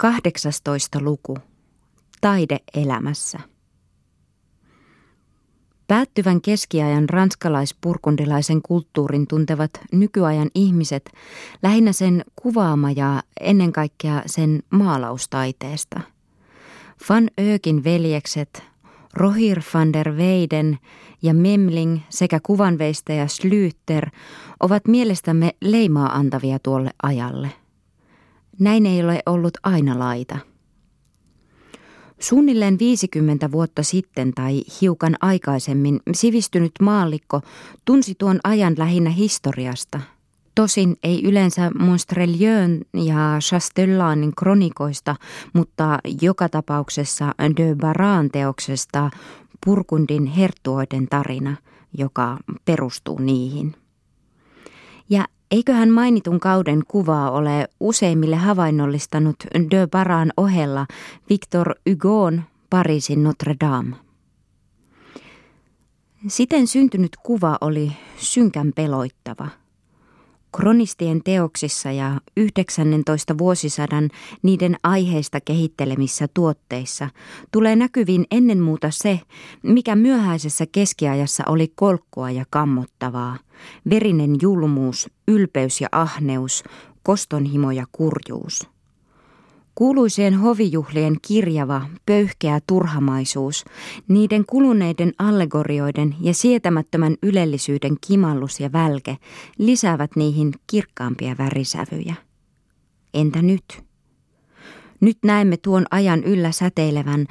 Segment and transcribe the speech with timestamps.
[0.00, 1.00] 18.
[1.00, 1.38] luku.
[2.20, 3.38] Taide elämässä.
[5.86, 11.10] Päättyvän keskiajan ranskalaispurkundilaisen kulttuurin tuntevat nykyajan ihmiset
[11.62, 16.00] lähinnä sen kuvaama ja ennen kaikkea sen maalaustaiteesta.
[17.08, 18.62] Van Öökin veljekset,
[19.14, 20.78] Rohir van der Weiden
[21.22, 24.10] ja Memling sekä kuvanveistäjä Slyter
[24.60, 27.59] ovat mielestämme leimaa antavia tuolle ajalle.
[28.60, 30.38] Näin ei ole ollut aina laita.
[32.18, 37.40] Suunnilleen 50 vuotta sitten tai hiukan aikaisemmin sivistynyt maallikko
[37.84, 40.00] tunsi tuon ajan lähinnä historiasta.
[40.54, 45.16] Tosin ei yleensä Monstreliön ja Chastellanin kronikoista,
[45.52, 49.10] mutta joka tapauksessa de Baran teoksesta
[49.66, 51.56] Purkundin herttuoiden tarina,
[51.98, 53.74] joka perustuu niihin.
[55.10, 59.36] Ja Eiköhän mainitun kauden kuvaa ole useimmille havainnollistanut
[59.70, 60.86] De Baran ohella
[61.28, 63.96] Victor Hugon Pariisin Notre Dame.
[66.28, 69.48] Siten syntynyt kuva oli synkän peloittava–
[70.56, 73.38] Kronistien teoksissa ja 19.
[73.38, 74.10] vuosisadan
[74.42, 77.08] niiden aiheista kehittelemissä tuotteissa
[77.52, 79.20] tulee näkyviin ennen muuta se,
[79.62, 83.38] mikä myöhäisessä keskiajassa oli kolkkoa ja kammottavaa.
[83.90, 86.64] Verinen julmuus, ylpeys ja ahneus,
[87.02, 88.79] kostonhimo ja kurjuus.
[89.74, 93.64] Kuuluisien hovijuhlien kirjava, pöyhkeä turhamaisuus,
[94.08, 99.16] niiden kuluneiden allegorioiden ja sietämättömän ylellisyyden kimallus ja välke
[99.58, 102.14] lisäävät niihin kirkkaampia värisävyjä.
[103.14, 103.82] Entä nyt?
[105.00, 107.26] Nyt näemme tuon ajan yllä säteilevän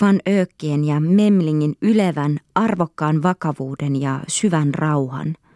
[0.00, 5.34] Van Öökkien ja Memlingin ylevän, arvokkaan vakavuuden ja syvän rauhan–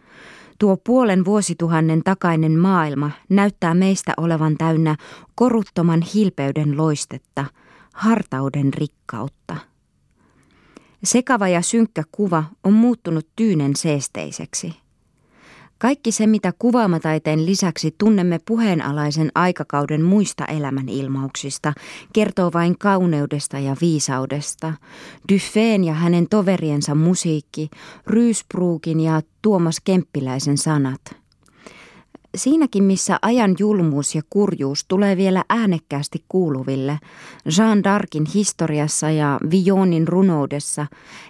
[0.63, 4.95] Tuo puolen vuosituhannen takainen maailma näyttää meistä olevan täynnä
[5.35, 7.45] koruttoman hilpeyden loistetta,
[7.93, 9.55] hartauden rikkautta.
[11.03, 14.82] Sekava ja synkkä kuva on muuttunut tyynen seesteiseksi.
[15.83, 21.73] Kaikki se, mitä kuvaamataiteen lisäksi tunnemme puheenalaisen aikakauden muista elämänilmauksista,
[22.13, 24.73] kertoo vain kauneudesta ja viisaudesta.
[25.33, 27.69] Duffeen ja hänen toveriensa musiikki,
[28.07, 31.01] Ryysbruukin ja Tuomas Kemppiläisen sanat–
[32.35, 36.99] Siinäkin, missä ajan julmuus ja kurjuus tulee vielä äänekkäästi kuuluville,
[37.57, 40.85] Jean d'Arcin historiassa ja Vionin runoudessa,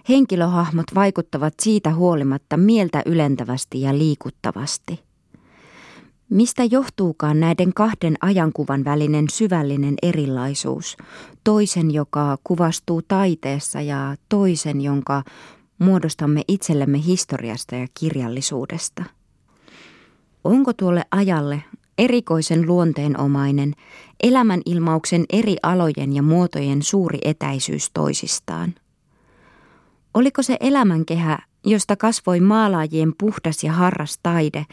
[0.09, 4.99] henkilöhahmot vaikuttavat siitä huolimatta mieltä ylentävästi ja liikuttavasti.
[6.29, 10.97] Mistä johtuukaan näiden kahden ajankuvan välinen syvällinen erilaisuus,
[11.43, 15.23] toisen, joka kuvastuu taiteessa ja toisen, jonka
[15.79, 19.03] muodostamme itsellemme historiasta ja kirjallisuudesta?
[20.43, 21.63] Onko tuolle ajalle
[21.97, 23.73] erikoisen luonteenomainen
[24.23, 28.73] elämänilmauksen eri alojen ja muotojen suuri etäisyys toisistaan?
[30.13, 34.65] Oliko se elämänkehä, josta kasvoi maalaajien puhdas ja harras taide,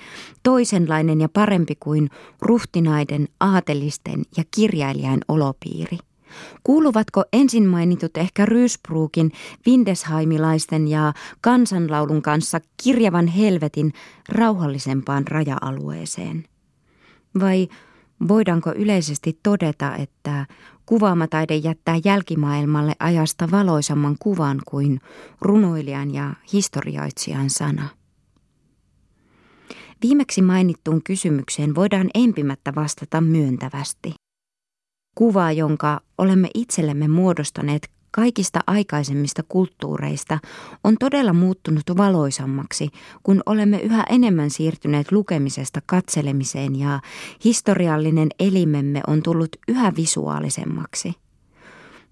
[0.42, 2.10] toisenlainen ja parempi kuin
[2.40, 5.98] ruhtinaiden, aatelisten ja kirjailijan olopiiri?
[6.64, 9.32] Kuuluvatko ensin mainitut ehkä Rysbruukin,
[9.66, 13.92] Windesheimilaisten ja kansanlaulun kanssa kirjavan helvetin
[14.28, 16.44] rauhallisempaan raja-alueeseen?
[17.40, 17.68] Vai
[18.28, 20.46] voidaanko yleisesti todeta, että
[20.86, 25.00] kuvaamataide jättää jälkimaailmalle ajasta valoisamman kuvan kuin
[25.40, 27.88] runoilijan ja historioitsijan sana?
[30.02, 34.14] Viimeksi mainittuun kysymykseen voidaan empimättä vastata myöntävästi
[35.14, 40.38] kuva, jonka olemme itsellemme muodostaneet kaikista aikaisemmista kulttuureista,
[40.84, 42.88] on todella muuttunut valoisammaksi,
[43.22, 47.00] kun olemme yhä enemmän siirtyneet lukemisesta katselemiseen ja
[47.44, 51.14] historiallinen elimemme on tullut yhä visuaalisemmaksi.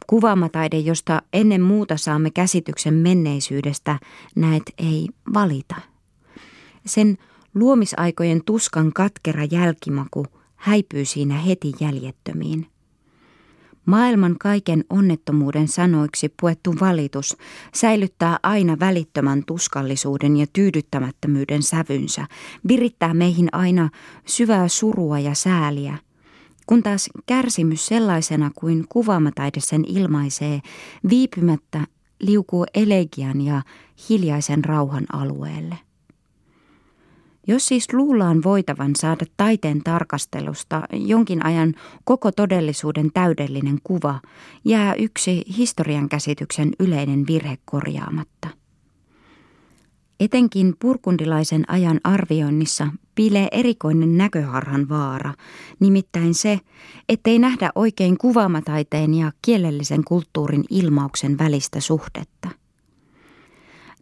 [0.06, 3.98] Kuvaamataide, josta ennen muuta saamme käsityksen menneisyydestä,
[4.36, 5.76] näet ei valita.
[6.86, 7.18] Sen
[7.54, 10.26] luomisaikojen tuskan katkera jälkimaku
[10.56, 12.66] häipyy siinä heti jäljettömiin.
[13.88, 17.36] Maailman kaiken onnettomuuden sanoiksi puettu valitus
[17.74, 22.26] säilyttää aina välittömän tuskallisuuden ja tyydyttämättömyyden sävynsä,
[22.68, 23.90] virittää meihin aina
[24.26, 25.98] syvää surua ja sääliä,
[26.66, 30.60] kun taas kärsimys sellaisena kuin kuvaamataide sen ilmaisee,
[31.10, 31.86] viipymättä
[32.20, 33.62] liukuu elegian ja
[34.08, 35.87] hiljaisen rauhan alueelle.
[37.48, 41.74] Jos siis luullaan voitavan saada taiteen tarkastelusta jonkin ajan
[42.04, 44.20] koko todellisuuden täydellinen kuva,
[44.64, 48.48] jää yksi historian käsityksen yleinen virhe korjaamatta.
[50.20, 55.34] Etenkin purkundilaisen ajan arvioinnissa piilee erikoinen näköharhan vaara,
[55.80, 56.60] nimittäin se,
[57.08, 62.57] ettei nähdä oikein kuvaamataiteen ja kielellisen kulttuurin ilmauksen välistä suhdetta.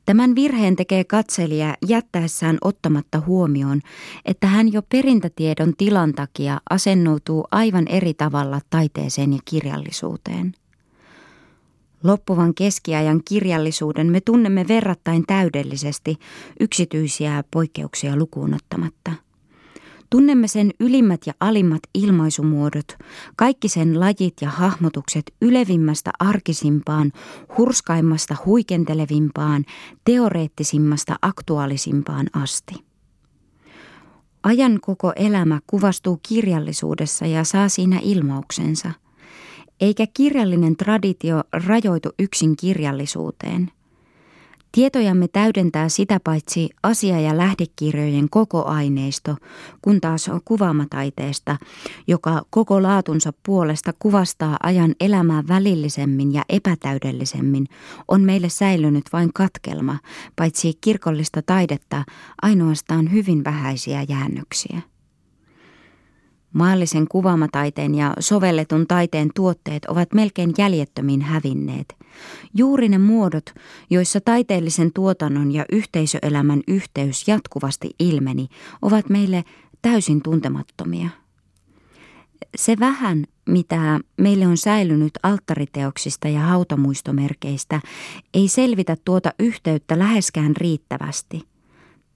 [0.06, 3.80] Tämän virheen tekee katselija jättäessään ottamatta huomioon,
[4.24, 10.54] että hän jo perintätiedon tilan takia asennoituu aivan eri tavalla taiteeseen ja kirjallisuuteen.
[12.04, 16.16] Loppuvan keskiajan kirjallisuuden me tunnemme verrattain täydellisesti
[16.60, 19.12] yksityisiä poikkeuksia lukuun ottamatta–
[20.10, 22.96] Tunnemme sen ylimmät ja alimmat ilmaisumuodot,
[23.36, 27.12] kaikki sen lajit ja hahmotukset ylevimmästä arkisimpaan,
[27.58, 29.64] hurskaimmasta huikentelevimpaan,
[30.04, 32.74] teoreettisimmasta aktuaalisimpaan asti.
[34.42, 38.92] Ajan koko elämä kuvastuu kirjallisuudessa ja saa siinä ilmauksensa.
[39.80, 43.70] Eikä kirjallinen traditio rajoitu yksin kirjallisuuteen–
[44.76, 49.36] Tietojamme täydentää sitä paitsi asia- ja lähdekirjojen koko aineisto,
[49.82, 51.56] kun taas on kuvaamataiteesta,
[52.06, 57.66] joka koko laatunsa puolesta kuvastaa ajan elämää välillisemmin ja epätäydellisemmin,
[58.08, 59.98] on meille säilynyt vain katkelma,
[60.36, 62.04] paitsi kirkollista taidetta
[62.42, 64.80] ainoastaan hyvin vähäisiä jäännöksiä.
[66.52, 71.95] Maallisen kuvaamataiteen ja sovelletun taiteen tuotteet ovat melkein jäljettömin hävinneet.
[72.54, 73.54] Juuri ne muodot,
[73.90, 78.48] joissa taiteellisen tuotannon ja yhteisöelämän yhteys jatkuvasti ilmeni,
[78.82, 79.44] ovat meille
[79.82, 81.08] täysin tuntemattomia.
[82.56, 87.80] Se vähän, mitä meille on säilynyt alttariteoksista ja hautamuistomerkeistä,
[88.34, 91.42] ei selvitä tuota yhteyttä läheskään riittävästi–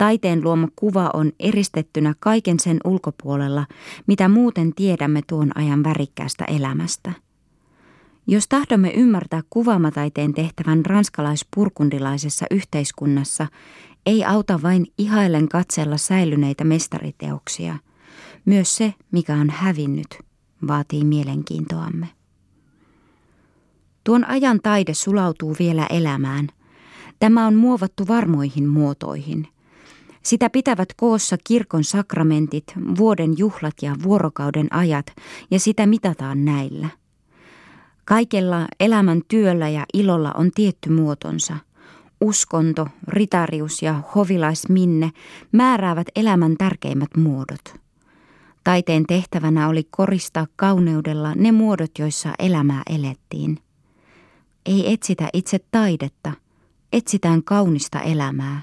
[0.01, 3.67] Taiteen luoma kuva on eristettynä kaiken sen ulkopuolella,
[4.07, 7.13] mitä muuten tiedämme tuon ajan värikkäästä elämästä.
[8.27, 13.47] Jos tahdomme ymmärtää kuvaamataiteen tehtävän ranskalaispurkundilaisessa yhteiskunnassa,
[14.07, 17.77] ei auta vain ihailen katsella säilyneitä mestariteoksia.
[18.45, 20.19] Myös se, mikä on hävinnyt,
[20.69, 22.09] vaatii mielenkiintoamme.
[24.05, 26.49] Tuon ajan taide sulautuu vielä elämään.
[27.19, 29.49] Tämä on muovattu varmoihin muotoihin–
[30.23, 32.65] sitä pitävät koossa kirkon sakramentit,
[32.99, 35.07] vuoden juhlat ja vuorokauden ajat,
[35.51, 36.89] ja sitä mitataan näillä.
[38.11, 41.57] Kaikella elämän työllä ja ilolla on tietty muotonsa.
[42.21, 45.11] Uskonto, ritarius ja hovilaisminne
[45.53, 47.75] määräävät elämän tärkeimmät muodot.
[48.65, 53.59] Taiteen tehtävänä oli koristaa kauneudella ne muodot, joissa elämää elettiin.
[54.67, 56.33] Ei etsitä itse taidetta,
[56.93, 58.63] etsitään kaunista elämää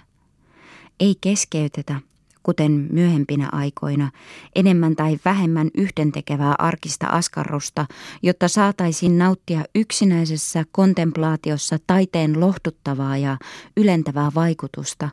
[1.00, 2.01] ei keskeytetä,
[2.47, 4.11] kuten myöhempinä aikoina,
[4.55, 7.85] enemmän tai vähemmän yhdentekevää arkista askarrusta,
[8.23, 13.38] jotta saataisiin nauttia yksinäisessä kontemplaatiossa taiteen lohduttavaa ja
[13.77, 15.09] ylentävää vaikutusta,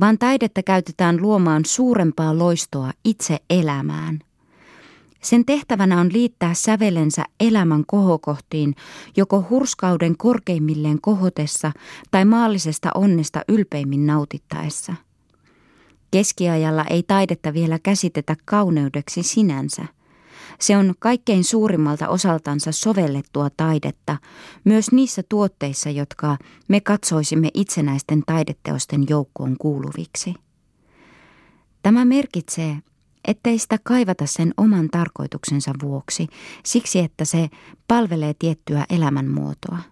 [0.00, 4.18] vaan taidetta käytetään luomaan suurempaa loistoa itse elämään–
[5.22, 8.74] sen tehtävänä on liittää sävelensä elämän kohokohtiin,
[9.16, 11.72] joko hurskauden korkeimmilleen kohotessa
[12.10, 14.94] tai maallisesta onnesta ylpeimmin nautittaessa.
[16.12, 19.84] Keskiajalla ei taidetta vielä käsitetä kauneudeksi sinänsä.
[20.60, 24.16] Se on kaikkein suurimmalta osaltansa sovellettua taidetta,
[24.64, 26.36] myös niissä tuotteissa, jotka
[26.68, 30.34] me katsoisimme itsenäisten taideteosten joukkoon kuuluviksi.
[31.82, 32.78] Tämä merkitsee,
[33.24, 36.26] ettei sitä kaivata sen oman tarkoituksensa vuoksi,
[36.64, 37.48] siksi että se
[37.88, 39.91] palvelee tiettyä elämänmuotoa.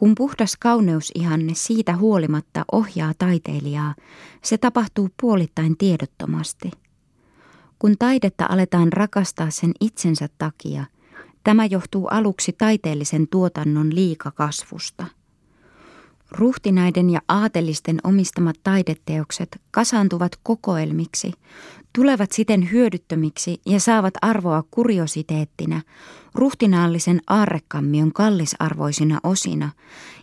[0.00, 3.94] Kun puhdas kauneusihanne siitä huolimatta ohjaa taiteilijaa,
[4.44, 6.70] se tapahtuu puolittain tiedottomasti.
[7.78, 10.84] Kun taidetta aletaan rakastaa sen itsensä takia,
[11.44, 15.06] tämä johtuu aluksi taiteellisen tuotannon liikakasvusta–
[16.30, 21.32] Ruhtinaiden ja aatelisten omistamat taideteokset kasaantuvat kokoelmiksi,
[21.92, 25.82] tulevat siten hyödyttömiksi ja saavat arvoa kuriositeettina,
[26.34, 29.70] ruhtinaallisen aarrekammion kallisarvoisina osina,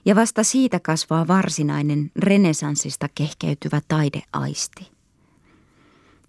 [0.06, 4.98] ja vasta siitä kasvaa varsinainen renesanssista kehkeytyvä taideaisti.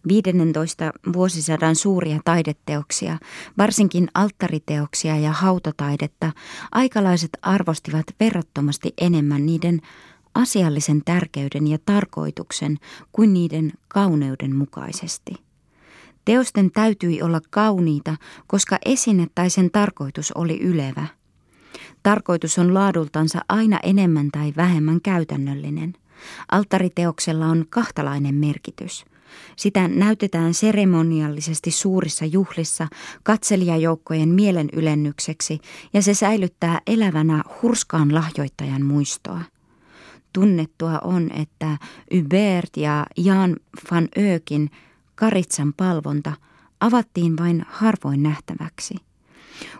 [0.09, 3.19] 15 vuosisadan suuria taideteoksia,
[3.59, 6.33] varsinkin alttariteoksia ja hautataidetta,
[6.73, 9.81] aikalaiset arvostivat verrattomasti enemmän niiden
[10.39, 12.79] asiallisen tärkeyden ja tarkoituksen
[13.13, 15.35] kuin niiden kauneuden mukaisesti.
[16.25, 18.17] Teosten täytyi olla kauniita,
[18.47, 21.07] koska esine tai sen tarkoitus oli ylevä.
[22.03, 25.95] Tarkoitus on laadultansa aina enemmän tai vähemmän käytännöllinen.
[26.53, 29.05] Alttariteoksella on kahtalainen merkitys–
[29.57, 32.89] sitä näytetään seremoniallisesti suurissa juhlissa
[33.23, 35.61] katselijajoukkojen mielenylennykseksi
[35.93, 39.41] ja se säilyttää elävänä hurskaan lahjoittajan muistoa.
[40.33, 41.77] Tunnettua on, että
[42.15, 43.57] Hubert ja Jan
[43.91, 44.71] van Ökin
[45.15, 46.33] Karitsan palvonta
[46.81, 48.95] avattiin vain harvoin nähtäväksi.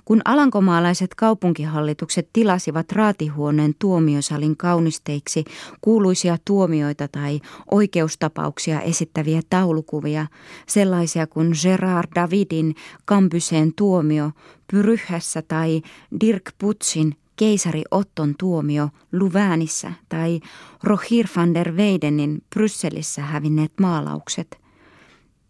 [0.05, 5.45] Kun alankomaalaiset kaupunkihallitukset tilasivat raatihuoneen tuomiosalin kaunisteiksi
[5.81, 7.41] kuuluisia tuomioita tai
[7.71, 10.27] oikeustapauksia esittäviä taulukuvia,
[10.67, 12.75] sellaisia kuin Gerard Davidin
[13.05, 14.31] Kampyseen tuomio
[14.73, 15.83] Pyryhässä tai
[16.21, 20.41] Dirk Putsin keisari Otton tuomio Luväänissä tai
[20.83, 24.61] Rohir van der Weidenin Brysselissä hävinneet maalaukset.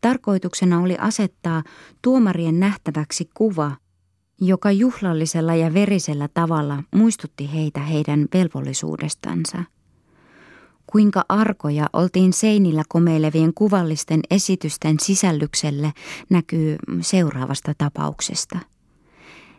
[0.00, 1.62] Tarkoituksena oli asettaa
[2.02, 3.72] tuomarien nähtäväksi kuva,
[4.40, 9.64] joka juhlallisella ja verisellä tavalla muistutti heitä heidän velvollisuudestansa.
[10.86, 15.92] Kuinka arkoja oltiin seinillä komeilevien kuvallisten esitysten sisällykselle
[16.30, 18.58] näkyy seuraavasta tapauksesta–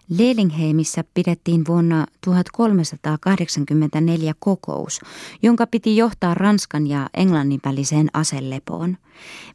[0.09, 4.99] Lelingheimissä pidettiin vuonna 1384 kokous,
[5.41, 8.97] jonka piti johtaa Ranskan ja Englannin väliseen aselepoon.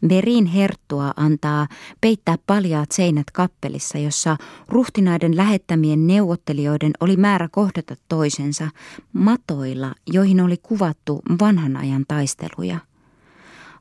[0.06, 1.68] Berin herttua antaa
[2.00, 4.36] peittää paljaat seinät kappelissa, jossa
[4.68, 8.68] ruhtinaiden lähettämien neuvottelijoiden oli määrä kohdata toisensa
[9.12, 12.78] matoilla, joihin oli kuvattu vanhan ajan taisteluja.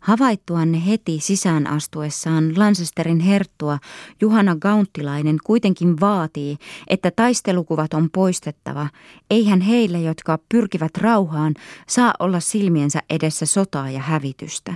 [0.04, 3.80] Havaittuanne heti sisään astuessaan Lancesterin herttua
[4.22, 6.58] Juhana Gauntilainen kuitenkin vaatii,
[6.88, 8.88] että taistelukuvat on poistettava.
[9.30, 11.54] Eihän heille, jotka pyrkivät rauhaan,
[11.88, 14.74] saa olla silmiensä edessä sotaa ja hävitystä.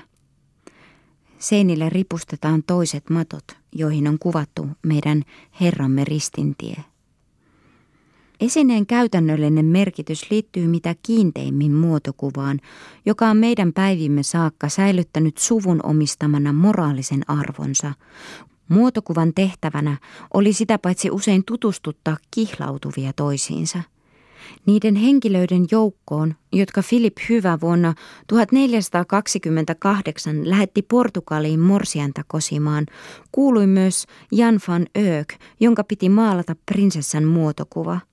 [1.39, 5.23] Seinille ripustetaan toiset matot, joihin on kuvattu meidän
[5.61, 6.83] Herramme ristintie.
[8.39, 12.59] Esineen käytännöllinen merkitys liittyy mitä kiinteimmin muotokuvaan,
[13.05, 17.93] joka on meidän päivimme saakka säilyttänyt suvun omistamana moraalisen arvonsa.
[18.69, 19.97] Muotokuvan tehtävänä
[20.33, 23.79] oli sitä paitsi usein tutustuttaa kihlautuvia toisiinsa.
[24.65, 27.93] Niiden henkilöiden joukkoon, jotka Philip Hyvä vuonna
[28.27, 32.85] 1428 lähetti Portugaliin morsianta kosimaan,
[33.31, 37.99] kuului myös Jan van Öök, jonka piti maalata prinsessan muotokuva–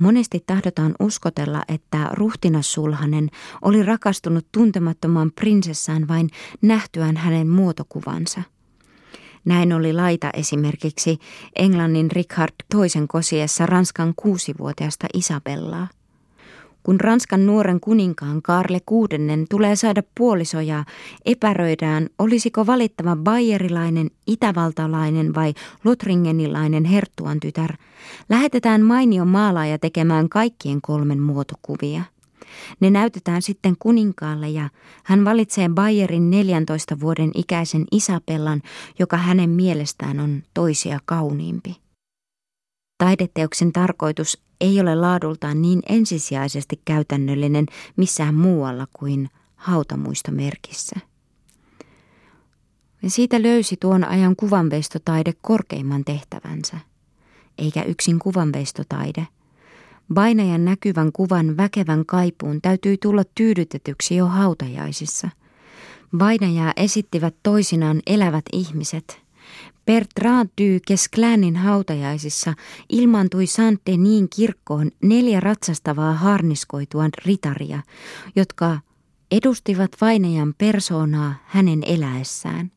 [0.00, 3.30] Monesti tahdotaan uskotella, että ruhtinas Sulhanen
[3.62, 6.30] oli rakastunut tuntemattomaan prinsessaan vain
[6.62, 8.42] nähtyään hänen muotokuvansa.
[9.44, 11.18] Näin oli laita esimerkiksi
[11.56, 15.88] Englannin Richard toisen kosiessa Ranskan kuusivuotiaasta Isabellaa.
[16.84, 20.84] Kun Ranskan nuoren kuninkaan Karle kuudennen tulee saada puolisoja,
[21.24, 27.74] epäröidään, olisiko valittava bayerilainen, itävaltalainen vai lotringenilainen herttuan tytär.
[28.28, 32.02] Lähetetään mainio maalaaja tekemään kaikkien kolmen muotokuvia.
[32.80, 34.68] Ne näytetään sitten kuninkaalle ja
[35.04, 38.62] hän valitsee Bayerin 14 vuoden ikäisen Isabellan,
[38.98, 41.76] joka hänen mielestään on toisia kauniimpi.
[42.98, 47.66] Taideteoksen tarkoitus ei ole laadultaan niin ensisijaisesti käytännöllinen
[47.96, 50.96] missään muualla kuin hautamuistomerkissä.
[53.02, 56.76] Ja siitä löysi tuon ajan kuvanveistotaide korkeimman tehtävänsä,
[57.58, 59.26] eikä yksin kuvanveistotaide.
[60.14, 65.28] Vainajan näkyvän kuvan väkevän kaipuun täytyi tulla tyydytetyksi jo hautajaisissa.
[66.18, 69.04] Vainajaa esittivät toisinaan elävät ihmiset–
[69.86, 72.54] Bertrand du Kesclanin hautajaisissa
[72.88, 77.82] ilmaantui Saint-Denin kirkkoon neljä ratsastavaa harniskoituan ritaria,
[78.36, 78.78] jotka
[79.30, 82.70] edustivat vainajan persoonaa hänen eläessään.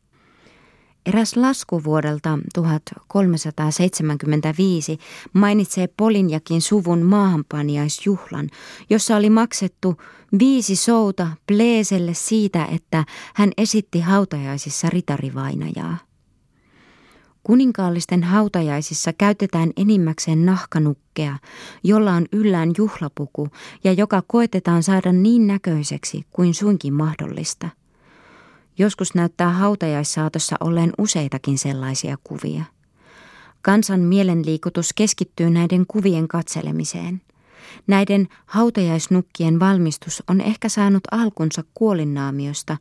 [1.06, 4.98] Eräs lasku vuodelta 1375
[5.34, 8.50] mainitsee Polinjakin suvun maahanpaniaisjuhlan,
[8.90, 10.02] jossa oli maksettu
[10.40, 16.07] viisi souta Pleeselle siitä, että hän esitti hautajaisissa ritarivainajaa.
[17.48, 21.38] Kuninkaallisten hautajaisissa käytetään enimmäkseen nahkanukkea,
[21.84, 23.48] jolla on yllään juhlapuku
[23.84, 27.70] ja joka koetetaan saada niin näköiseksi kuin suinkin mahdollista.
[28.78, 32.64] Joskus näyttää hautajaissaatossa olleen useitakin sellaisia kuvia.
[33.62, 37.22] Kansan mielenliikutus keskittyy näiden kuvien katselemiseen.
[37.88, 42.78] Näiden hautajaisnukkien valmistus on ehkä saanut alkunsa kuolinnaamiosta,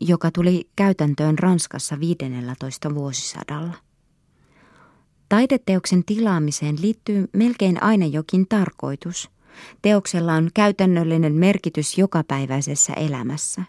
[0.00, 3.89] joka tuli käytäntöön Ranskassa 15 vuosisadalla.
[5.30, 9.30] Taideteoksen tilaamiseen liittyy melkein aina jokin tarkoitus.
[9.82, 13.62] Teoksella on käytännöllinen merkitys jokapäiväisessä elämässä.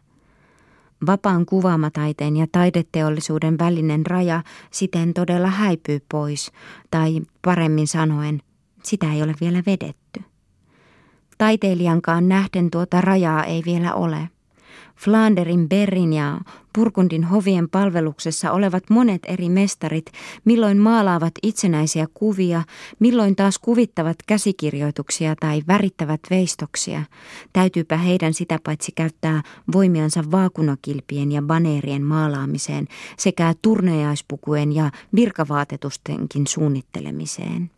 [1.06, 6.52] Vapaan kuvaamataiteen ja taideteollisuuden välinen raja siten todella häipyy pois,
[6.92, 8.42] tai paremmin sanoen,
[8.84, 10.22] sitä ei ole vielä vedetty.
[11.38, 14.30] Taiteilijankaan nähden tuota rajaa ei vielä ole.
[14.96, 16.40] Flanderin, Berrin ja
[16.74, 20.06] Purkundin hovien palveluksessa olevat monet eri mestarit,
[20.46, 22.64] milloin maalaavat itsenäisiä kuvia,
[23.00, 27.04] milloin taas kuvittavat käsikirjoituksia tai värittävät veistoksia.
[27.54, 32.88] Täytyypä heidän sitä paitsi käyttää voimiansa vaakunakilpien ja baneerien maalaamiseen
[33.18, 37.72] sekä turneaispukujen ja virkavaatetustenkin suunnittelemiseen.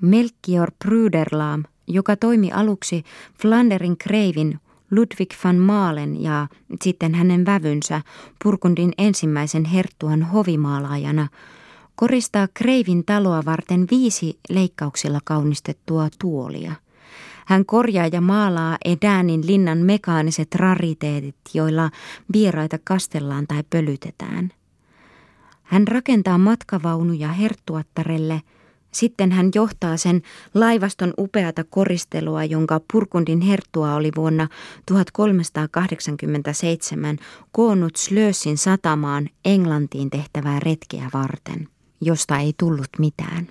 [0.00, 3.04] Melchior Pruderlaam, joka toimi aluksi
[3.42, 6.46] Flanderin kreivin Ludwig van Maalen ja
[6.82, 8.02] sitten hänen vävynsä
[8.44, 11.28] Purkundin ensimmäisen herttuan hovimaalaajana,
[11.94, 16.72] koristaa Kreivin taloa varten viisi leikkauksilla kaunistettua tuolia.
[17.46, 21.90] Hän korjaa ja maalaa Edäänin linnan mekaaniset rariteetit, joilla
[22.32, 24.52] vieraita kastellaan tai pölytetään.
[25.62, 28.42] Hän rakentaa matkavaunuja herttuattarelle–
[28.92, 30.22] sitten hän johtaa sen
[30.54, 34.48] laivaston upeata koristelua, jonka Purkundin herttua oli vuonna
[34.86, 37.18] 1387
[37.52, 41.68] koonnut Slössin satamaan Englantiin tehtävää retkeä varten,
[42.00, 43.48] josta ei tullut mitään.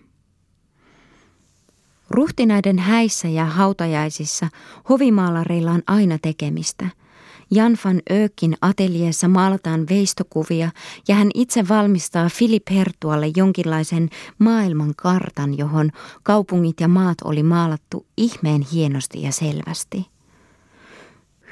[2.09, 4.49] Ruhtinaiden häissä ja hautajaisissa
[4.89, 6.89] hovimaalareilla on aina tekemistä–
[7.51, 10.71] Jan van Öökin ateljeessa maalataan veistokuvia
[11.07, 15.89] ja hän itse valmistaa Philip Hertualle jonkinlaisen maailman kartan, johon
[16.23, 20.05] kaupungit ja maat oli maalattu ihmeen hienosti ja selvästi.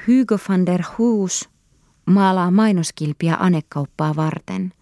[0.06, 1.48] Hugo van der Hoos
[2.06, 4.72] maalaa mainoskilpiä anekauppaa varten.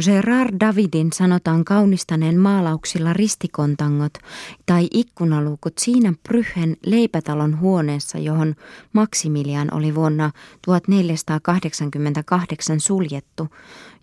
[0.00, 4.12] Gerard Davidin sanotaan kaunistaneen maalauksilla ristikontangot
[4.66, 8.54] tai ikkunaluukut siinä Pryhen leipätalon huoneessa, johon
[8.92, 10.30] Maximilian oli vuonna
[10.62, 13.48] 1488 suljettu,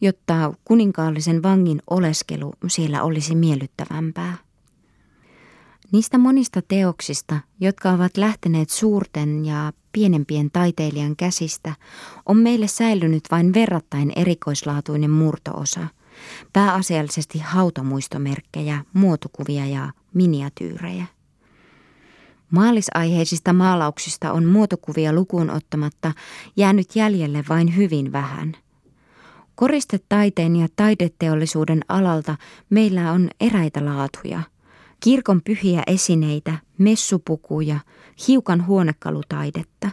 [0.01, 4.50] jotta kuninkaallisen vangin oleskelu siellä olisi miellyttävämpää.
[5.91, 11.73] Niistä monista teoksista, jotka ovat lähteneet suurten ja pienempien taiteilijan käsistä,
[12.25, 15.87] on meille säilynyt vain verrattain erikoislaatuinen murtoosa,
[16.53, 21.05] pääasiallisesti hautamuistomerkkejä, muotokuvia ja miniatyyrejä.
[22.51, 26.13] Maalisaiheisista maalauksista on muotokuvia lukuun ottamatta
[26.57, 28.55] jäänyt jäljelle vain hyvin vähän.
[29.55, 32.37] Koristetaiteen ja taideteollisuuden alalta
[32.69, 34.43] meillä on eräitä laatuja–
[35.01, 37.79] kirkon pyhiä esineitä, messupukuja,
[38.27, 39.89] hiukan huonekalutaidetta.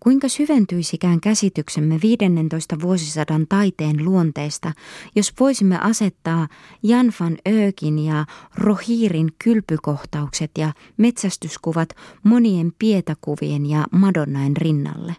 [0.00, 4.72] Kuinka syventyisikään käsityksemme 15 vuosisadan taiteen luonteesta,
[5.16, 6.48] jos voisimme asettaa
[6.82, 11.88] Jan van Öökin ja Rohirin kylpykohtaukset ja metsästyskuvat
[12.22, 15.16] monien pietakuvien ja Madonnain rinnalle?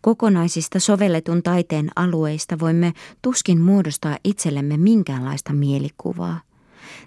[0.00, 6.40] Kokonaisista sovelletun taiteen alueista voimme tuskin muodostaa itsellemme minkäänlaista mielikuvaa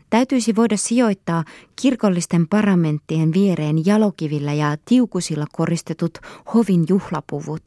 [0.09, 1.43] täytyisi voida sijoittaa
[1.81, 6.17] kirkollisten paramenttien viereen jalokivillä ja tiukusilla koristetut
[6.53, 7.61] hovin juhlapuvut.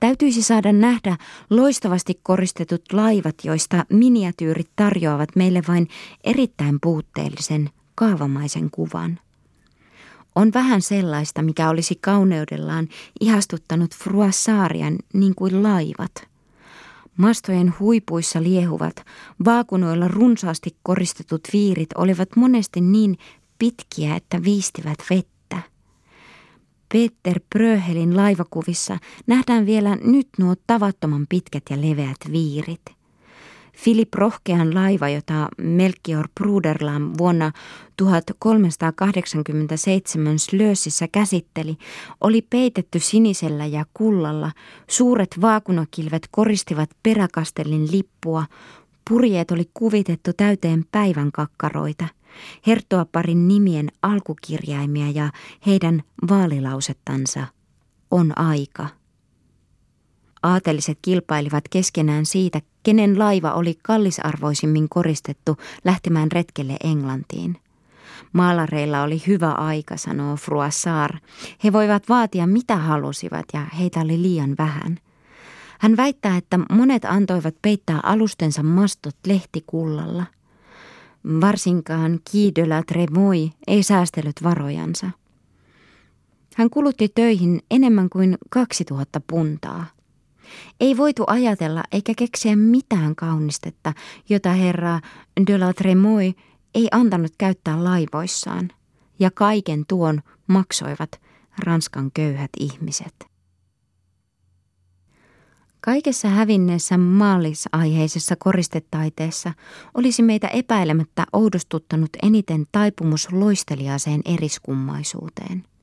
[0.00, 1.16] Täytyisi saada nähdä
[1.50, 5.88] loistavasti koristetut laivat, joista miniatyyrit tarjoavat meille vain
[6.24, 9.18] erittäin puutteellisen kaavamaisen kuvan.
[10.34, 12.88] On vähän sellaista, mikä olisi kauneudellaan
[13.20, 16.12] ihastuttanut Fruassarian niin kuin laivat–
[17.16, 18.96] Mastojen huipuissa liehuvat,
[19.44, 23.18] vaakunoilla runsaasti koristetut viirit olivat monesti niin
[23.58, 25.58] pitkiä, että viistivät vettä.
[26.92, 32.93] Peter Bröhelin laivakuvissa nähdään vielä nyt nuo tavattoman pitkät ja leveät viirit.
[33.82, 37.52] Philip Rohkean laiva, jota Melchior Pruderlam vuonna
[37.96, 41.76] 1387 Slössissä käsitteli,
[42.20, 44.52] oli peitetty sinisellä ja kullalla.
[44.88, 48.46] Suuret vaakunakilvet koristivat peräkastellin lippua.
[49.10, 52.04] Purjeet oli kuvitettu täyteen päivän kakkaroita.
[52.66, 55.30] Herttoaparin nimien alkukirjaimia ja
[55.66, 57.46] heidän vaalilausettansa
[58.10, 58.88] on aika.
[60.44, 67.56] Aateliset kilpailivat keskenään siitä, kenen laiva oli kallisarvoisimmin koristettu lähtemään retkelle Englantiin.
[68.32, 71.10] Maalareilla oli hyvä aika, sanoo Fruassar.
[71.64, 74.98] He voivat vaatia mitä halusivat ja heitä oli liian vähän.
[75.78, 80.24] Hän väittää, että monet antoivat peittää alustensa mastot lehtikullalla.
[81.40, 82.20] Varsinkaan
[82.66, 85.10] la Tremoy ei säästellyt varojansa.
[86.56, 89.93] Hän kulutti töihin enemmän kuin 2000 puntaa.
[90.80, 93.92] Ei voitu ajatella eikä keksiä mitään kaunistetta,
[94.28, 95.00] jota herra
[95.46, 96.32] de la Tremoy
[96.74, 98.70] ei antanut käyttää laivoissaan,
[99.18, 101.20] ja kaiken tuon maksoivat
[101.58, 103.14] Ranskan köyhät ihmiset.
[105.80, 109.52] Kaikessa hävinneessä maallisaiheisessa koristetaiteessa
[109.94, 115.64] olisi meitä epäilemättä oudostuttanut eniten taipumus loisteliaaseen eriskummaisuuteen–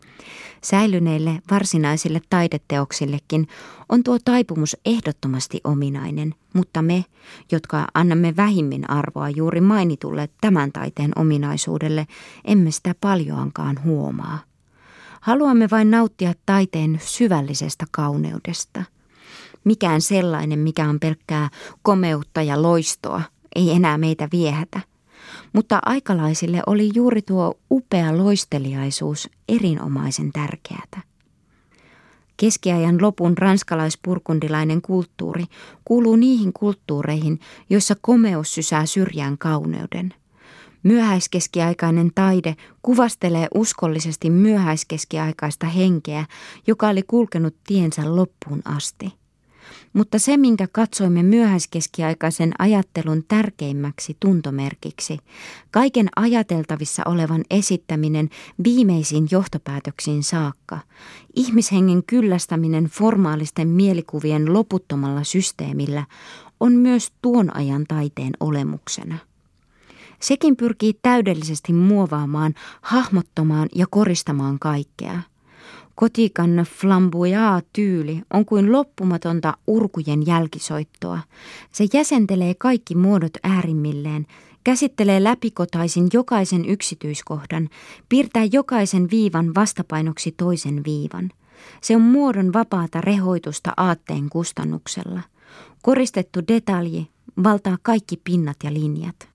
[0.63, 3.47] Säilyneille varsinaisille taideteoksillekin
[3.89, 7.06] on tuo taipumus ehdottomasti ominainen, mutta me,
[7.52, 12.08] jotka annamme vähimmin arvoa juuri mainitulle tämän taiteen ominaisuudelle,
[12.45, 14.39] emme sitä paljoankaan huomaa.
[15.21, 18.84] Haluamme vain nauttia taiteen syvällisestä kauneudesta.
[19.63, 21.50] Mikään sellainen, mikä on pelkkää
[21.82, 23.21] komeutta ja loistoa,
[23.56, 24.90] ei enää meitä viehätä.
[25.54, 31.02] Mutta aikalaisille oli juuri tuo upea loisteliaisuus erinomaisen tärkeätä.
[32.38, 35.46] Keskiajan lopun ranskalaispurkundilainen kulttuuri
[35.86, 40.14] kuuluu niihin kulttuureihin, joissa komeus sysää syrjään kauneuden–
[40.84, 46.26] Myöhäiskeskiaikainen taide kuvastelee uskollisesti myöhäiskeskiaikaista henkeä,
[46.68, 49.20] joka oli kulkenut tiensä loppuun asti.
[49.93, 55.17] Mutta se, minkä katsoimme myöhäiskeskiaikaisen ajattelun tärkeimmäksi tuntomerkiksi,
[55.71, 58.30] kaiken ajateltavissa olevan esittäminen
[58.63, 60.80] viimeisiin johtopäätöksiin saakka,
[61.36, 66.06] ihmishengen kyllästäminen formaalisten mielikuvien loputtomalla systeemillä,
[66.60, 69.17] on myös tuon ajan taiteen olemuksena.
[70.19, 75.21] Sekin pyrkii täydellisesti muovaamaan, hahmottomaan ja koristamaan kaikkea.
[75.95, 81.19] Kotikan flamboyant tyyli on kuin loppumatonta urkujen jälkisoittoa.
[81.71, 84.25] Se jäsentelee kaikki muodot äärimmilleen,
[84.63, 87.69] käsittelee läpikotaisin jokaisen yksityiskohdan,
[88.10, 91.30] piirtää jokaisen viivan vastapainoksi toisen viivan.
[91.82, 95.21] Se on muodon vapaata rehoitusta aatteen kustannuksella.
[95.82, 97.08] Koristettu detalji
[97.43, 99.30] valtaa kaikki pinnat ja linjat.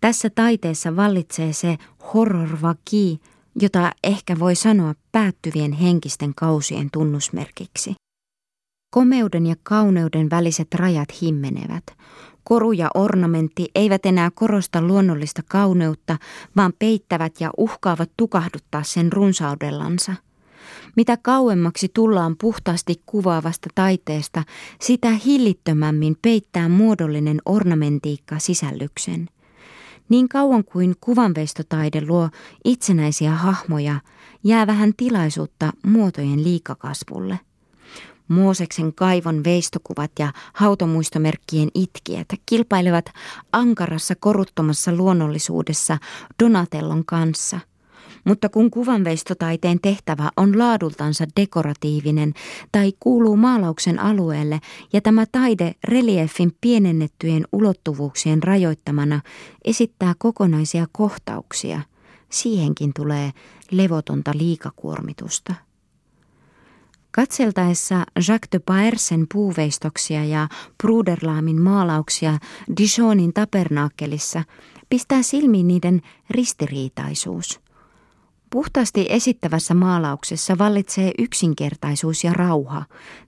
[0.00, 1.78] Tässä taiteessa vallitsee se
[2.14, 3.20] horrorvaki,
[3.60, 7.94] jota ehkä voi sanoa päättyvien henkisten kausien tunnusmerkiksi.
[8.90, 11.84] Komeuden ja kauneuden väliset rajat himmenevät.
[12.44, 16.16] Koru ja ornamentti eivät enää korosta luonnollista kauneutta,
[16.56, 20.14] vaan peittävät ja uhkaavat tukahduttaa sen runsaudellansa.
[20.96, 24.42] Mitä kauemmaksi tullaan puhtaasti kuvaavasta taiteesta,
[24.80, 29.28] sitä hillittömämmin peittää muodollinen ornamentiikka sisällyksen.
[30.08, 32.28] Niin kauan kuin kuvanveistotaide luo
[32.64, 34.00] itsenäisiä hahmoja,
[34.44, 37.40] jää vähän tilaisuutta muotojen liikakasvulle.
[38.28, 43.12] Mooseksen kaivon veistokuvat ja hautamuistomerkkien itkijät kilpailevat
[43.52, 45.98] ankarassa koruttomassa luonnollisuudessa
[46.42, 47.60] Donatellon kanssa–
[48.26, 52.32] mutta kun kuvanveistotaiteen tehtävä on laadultansa dekoratiivinen
[52.72, 54.60] tai kuuluu maalauksen alueelle
[54.92, 59.20] ja tämä taide reliefin pienennettyjen ulottuvuuksien rajoittamana
[59.64, 61.80] esittää kokonaisia kohtauksia,
[62.30, 63.30] siihenkin tulee
[63.70, 65.54] levotonta liikakuormitusta.
[67.10, 70.48] Katseltaessa Jacques de Paersen puuveistoksia ja
[70.82, 72.38] Bruderlaamin maalauksia
[72.76, 74.42] Dijonin tabernaakkelissa
[74.88, 77.60] pistää silmiin niiden ristiriitaisuus–
[78.50, 82.84] Puhtaasti esittävässä maalauksessa vallitsee yksinkertaisuus ja rauha,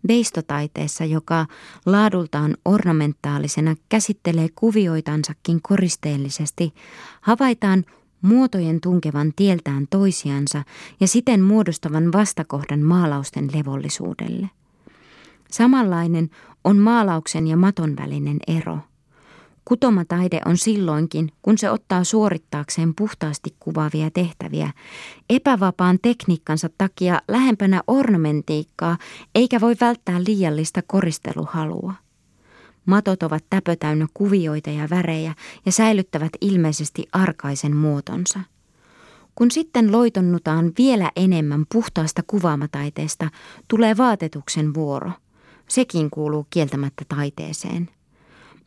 [0.08, 1.46] veistotaiteessa, joka
[1.86, 6.74] laadultaan ornamentaalisena käsittelee kuvioitansakin koristeellisesti,
[7.20, 7.84] havaitaan
[8.22, 10.64] muotojen tunkevan tieltään toisiansa
[11.00, 14.50] ja siten muodostavan vastakohdan maalausten levollisuudelle.
[15.50, 16.30] Samanlainen
[16.64, 18.78] on maalauksen ja maton välinen ero–
[19.68, 24.70] Kutomataide on silloinkin, kun se ottaa suorittaakseen puhtaasti kuvaavia tehtäviä,
[25.30, 28.98] epävapaan tekniikkansa takia lähempänä ornamentiikkaa,
[29.34, 31.94] eikä voi välttää liiallista koristeluhalua.
[32.86, 35.34] Matot ovat täpötäynnä kuvioita ja värejä
[35.66, 38.40] ja säilyttävät ilmeisesti arkaisen muotonsa.
[39.34, 43.30] Kun sitten loitonnutaan vielä enemmän puhtaasta kuvaamataiteesta,
[43.68, 45.10] tulee vaatetuksen vuoro.
[45.68, 47.97] Sekin kuuluu kieltämättä taiteeseen.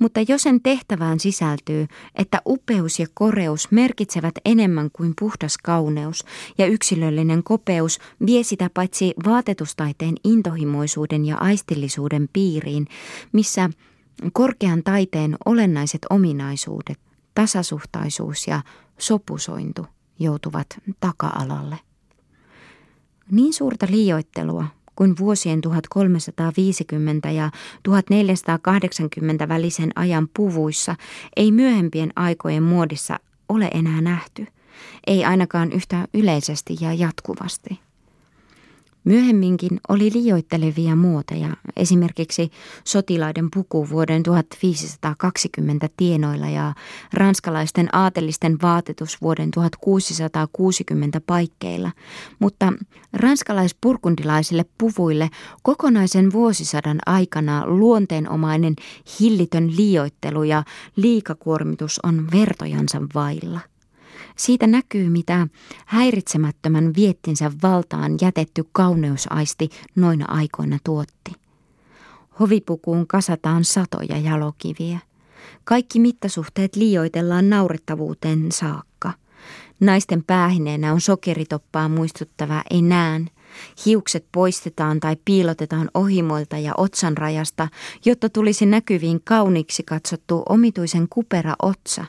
[0.01, 6.25] Mutta jos sen tehtävään sisältyy, että upeus ja koreus merkitsevät enemmän kuin puhdas kauneus
[6.57, 12.87] ja yksilöllinen kopeus vie sitä paitsi vaatetustaiteen intohimoisuuden ja aistillisuuden piiriin,
[13.31, 13.69] missä
[14.33, 16.99] korkean taiteen olennaiset ominaisuudet,
[17.35, 18.61] tasasuhtaisuus ja
[18.97, 19.85] sopusointu
[20.19, 20.67] joutuvat
[20.99, 21.79] taka-alalle.
[23.31, 27.51] Niin suurta liioittelua kuin vuosien 1350 ja
[27.83, 30.95] 1480 välisen ajan puvuissa
[31.35, 34.47] ei myöhempien aikojen muodissa ole enää nähty,
[35.07, 37.79] ei ainakaan yhtä yleisesti ja jatkuvasti.
[39.03, 42.51] Myöhemminkin oli liioittelevia muotoja, esimerkiksi
[42.83, 46.73] sotilaiden puku vuoden 1520 tienoilla ja
[47.13, 51.91] ranskalaisten aatelisten vaatetus vuoden 1660 paikkeilla,
[52.39, 52.73] mutta
[53.13, 55.29] ranskalaispurkundilaisille puvuille
[55.63, 58.75] kokonaisen vuosisadan aikana luonteenomainen
[59.19, 60.63] hillitön liioittelu ja
[60.95, 63.70] liikakuormitus on vertojansa vailla.
[64.37, 65.47] Siitä näkyy, mitä
[65.85, 71.31] häiritsemättömän viettinsä valtaan jätetty kauneusaisti noina aikoina tuotti.
[72.39, 74.99] Hovipukuun kasataan satoja jalokiviä.
[75.63, 79.13] Kaikki mittasuhteet liioitellaan naurettavuuteen saakka.
[79.79, 83.27] Naisten päähineenä on sokeritoppaa muistuttava enään–
[83.85, 87.67] Hiukset poistetaan tai piilotetaan ohimoilta ja otsanrajasta,
[88.05, 92.05] jotta tulisi näkyviin kauniiksi katsottu omituisen kupera otsa,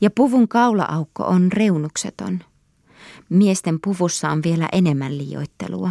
[0.00, 2.38] ja puvun kaulaaukko on reunukseton.
[3.28, 5.90] Miesten puvussa on vielä enemmän liioittelua.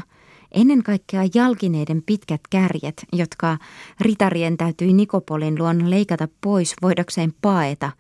[0.52, 3.58] Ennen kaikkea jalkineiden pitkät kärjet, jotka
[4.00, 7.92] ritarien täytyi Nikopolin luona leikata pois voidakseen paeta,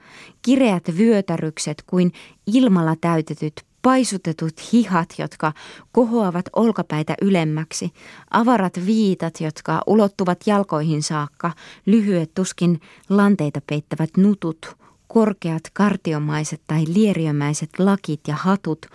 [0.41, 2.11] kireät vyötärykset kuin
[2.53, 5.53] ilmalla täytetyt paisutetut hihat, jotka
[5.91, 7.93] kohoavat olkapäitä ylemmäksi,
[8.31, 11.51] avarat viitat, jotka ulottuvat jalkoihin saakka,
[11.85, 18.85] lyhyet tuskin lanteita peittävät nutut, korkeat kartiomaiset tai lieriömäiset lakit ja hatut,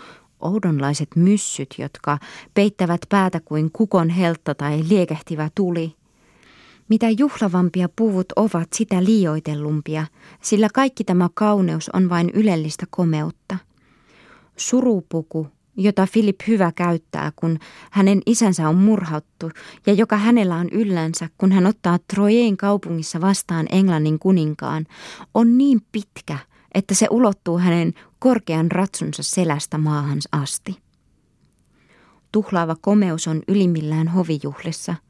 [0.41, 2.19] oudonlaiset myssyt, jotka
[2.55, 5.95] peittävät päätä kuin kukon heltta tai liekehtivä tuli.
[6.89, 10.07] Mitä juhlavampia puvut ovat, sitä liioitellumpia,
[10.43, 13.59] sillä kaikki tämä kauneus on vain ylellistä komeutta–
[14.57, 17.59] surupuku, jota Filip hyvä käyttää, kun
[17.91, 19.51] hänen isänsä on murhattu
[19.87, 24.87] ja joka hänellä on yllänsä, kun hän ottaa Trojeen kaupungissa vastaan Englannin kuninkaan,
[25.35, 26.39] on niin pitkä,
[26.75, 30.77] että se ulottuu hänen korkean ratsunsa selästä maahan asti.
[32.33, 34.95] Tuhlaava komeus on ylimmillään hovijuhlissa–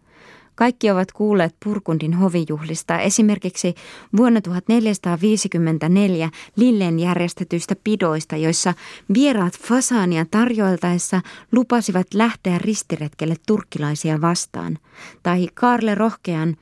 [0.56, 3.74] kaikki ovat kuulleet Purkundin hovijuhlista, esimerkiksi
[4.16, 8.74] vuonna 1454 Lilleen järjestetyistä pidoista, joissa
[9.14, 11.20] vieraat fasaania tarjoiltaessa
[11.52, 14.78] lupasivat lähteä ristiretkelle turkkilaisia vastaan,
[15.22, 16.56] tai Karle Rohkean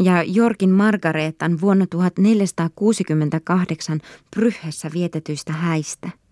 [0.00, 6.23] ja Jorkin Margareetan vuonna 1468 Pryhessä vietetyistä häistä.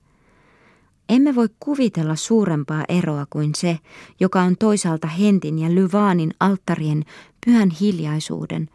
[1.13, 3.79] Emme voi kuvitella suurempaa eroa kuin se,
[4.21, 7.05] joka on toisaalta Hentin ja Lyvaanin alttarien
[7.47, 8.69] pyhän hiljaisuuden,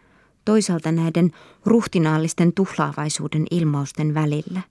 [0.46, 1.32] toisaalta näiden
[1.66, 4.62] ruhtinaallisten tuhlaavaisuuden ilmausten välillä.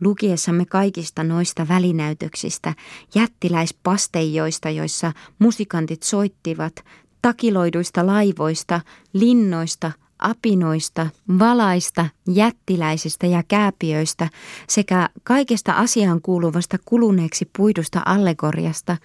[0.00, 2.74] Lukiessamme kaikista noista välinäytöksistä,
[3.14, 6.84] jättiläispasteijoista, joissa musikantit soittivat,
[7.22, 8.80] takiloiduista laivoista,
[9.12, 11.06] linnoista, apinoista,
[11.38, 14.28] valaista, jättiläisistä ja kääpiöistä
[14.68, 18.96] sekä kaikesta asiaan kuuluvasta kuluneeksi puidusta allegoriasta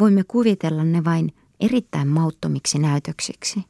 [0.00, 3.64] voimme kuvitella ne vain erittäin mauttomiksi näytöksiksi.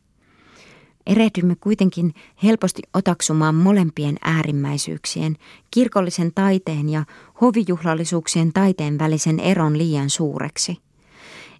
[1.06, 5.36] Erehdymme kuitenkin helposti otaksumaan molempien äärimmäisyyksien,
[5.70, 7.04] kirkollisen taiteen ja
[7.40, 10.76] hovijuhlallisuuksien taiteen välisen eron liian suureksi–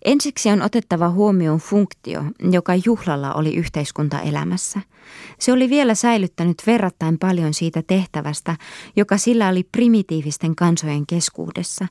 [0.09, 4.81] Ensiksi on otettava huomioon funktio, joka juhlalla oli yhteiskuntaelämässä.
[5.39, 8.57] Se oli vielä säilyttänyt verrattain paljon siitä tehtävästä,
[8.97, 11.87] joka sillä oli primitiivisten kansojen keskuudessa.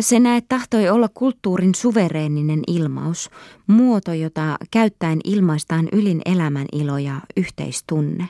[0.00, 3.30] Se näet tahtoi olla kulttuurin suvereeninen ilmaus,
[3.66, 8.28] muoto, jota käyttäen ilmaistaan ylin elämän ilo ja yhteistunne.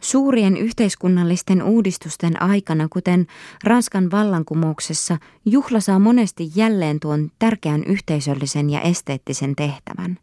[0.00, 3.26] Suurien yhteiskunnallisten uudistusten aikana, kuten
[3.64, 10.18] Ranskan vallankumouksessa, juhla saa monesti jälleen tuon tärkeän yhteisöllisen ja esteettisen tehtävän.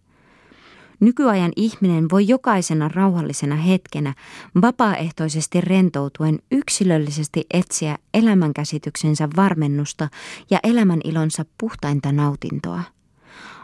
[0.99, 4.13] Nykyajan ihminen voi jokaisena rauhallisena hetkenä
[4.61, 10.09] vapaaehtoisesti rentoutuen yksilöllisesti etsiä elämänkäsityksensä varmennusta
[10.49, 12.83] ja elämänilonsa puhtainta nautintoa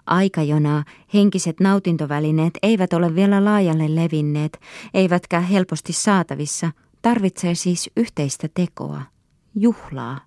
[0.05, 0.83] aikajona
[1.13, 4.59] henkiset nautintovälineet eivät ole vielä laajalle levinneet,
[4.93, 9.01] eivätkä helposti saatavissa, tarvitsee siis yhteistä tekoa,
[9.55, 10.19] juhlaa.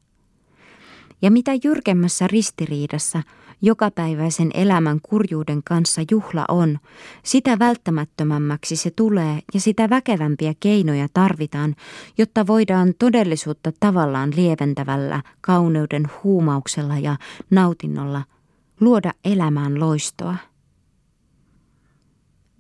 [1.23, 3.23] Ja mitä jyrkemmässä ristiriidassa
[3.63, 6.79] jokapäiväisen elämän kurjuuden kanssa juhla on,
[7.23, 11.75] sitä välttämättömämmäksi se tulee ja sitä väkevämpiä keinoja tarvitaan,
[12.19, 17.17] jotta voidaan todellisuutta tavallaan lieventävällä kauneuden huumauksella ja
[17.51, 18.23] nautinnolla–
[18.81, 20.37] luoda elämään loistoa.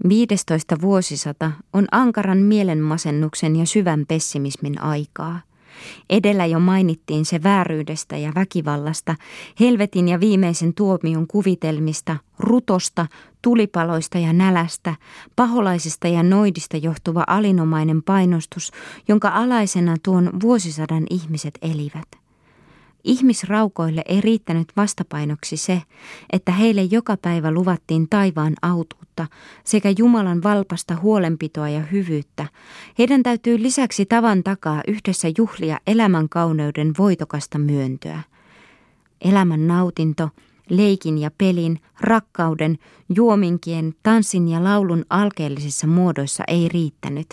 [0.08, 5.40] 15 vuosisata on ankaran mielenmasennuksen ja syvän pessimismin aikaa.
[6.10, 9.14] Edellä jo mainittiin se vääryydestä ja väkivallasta,
[9.60, 13.06] helvetin ja viimeisen tuomion kuvitelmista, rutosta,
[13.42, 14.94] tulipaloista ja nälästä,
[15.36, 18.72] paholaisista ja noidista johtuva alinomainen painostus,
[19.08, 22.23] jonka alaisena tuon vuosisadan ihmiset elivät.
[23.04, 25.82] Ihmisraukoille ei riittänyt vastapainoksi se,
[26.32, 29.26] että heille joka päivä luvattiin taivaan autuutta
[29.64, 32.46] sekä Jumalan valpasta huolenpitoa ja hyvyyttä.
[32.98, 38.22] Heidän täytyy lisäksi tavan takaa yhdessä juhlia elämän kauneuden voitokasta myöntöä.
[39.20, 40.30] Elämän nautinto,
[40.70, 42.78] leikin ja pelin, rakkauden,
[43.14, 47.26] juominkien, tanssin ja laulun alkeellisissa muodoissa ei riittänyt.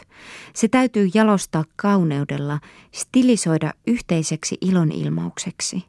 [0.53, 2.59] Se täytyy jalostaa kauneudella,
[2.91, 5.83] stilisoida yhteiseksi ilonilmaukseksi.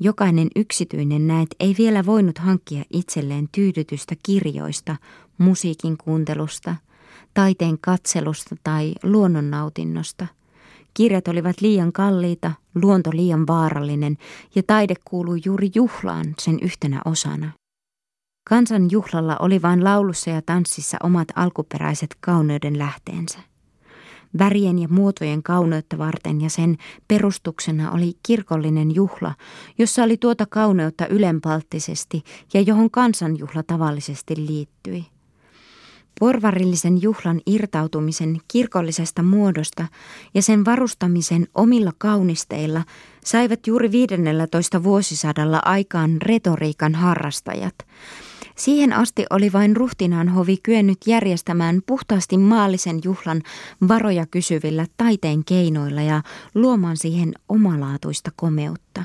[0.00, 4.96] Jokainen yksityinen näet ei vielä voinut hankkia itselleen tyydytystä kirjoista,
[5.38, 6.76] musiikin kuuntelusta,
[7.34, 10.26] taiteen katselusta tai luonnonnautinnosta–
[10.94, 14.16] Kirjat olivat liian kalliita, luonto liian vaarallinen
[14.54, 17.52] ja taide kuului juuri juhlaan sen yhtenä osana.
[18.48, 23.38] Kansan juhlalla oli vain laulussa ja tanssissa omat alkuperäiset kauneuden lähteensä.
[24.38, 26.76] Värien ja muotojen kauneutta varten ja sen
[27.08, 29.34] perustuksena oli kirkollinen juhla,
[29.78, 32.22] jossa oli tuota kauneutta ylenpalttisesti
[32.54, 35.06] ja johon kansanjuhla tavallisesti liittyi.
[36.20, 39.86] Porvarillisen juhlan irtautumisen kirkollisesta muodosta
[40.34, 42.84] ja sen varustamisen omilla kaunisteilla
[43.24, 47.74] saivat juuri 15 vuosisadalla aikaan retoriikan harrastajat.
[48.56, 53.42] Siihen asti oli vain ruhtinaan hovi kyennyt järjestämään puhtaasti maallisen juhlan
[53.88, 56.22] varoja kysyvillä taiteen keinoilla ja
[56.54, 59.04] luomaan siihen omalaatuista komeutta.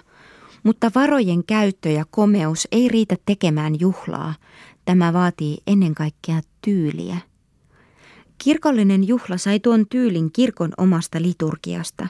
[0.64, 4.34] Mutta varojen käyttö ja komeus ei riitä tekemään juhlaa.
[4.86, 7.18] Tämä vaatii ennen kaikkea tyyliä.
[8.38, 12.08] Kirkollinen juhla sai tuon tyylin kirkon omasta liturgiasta.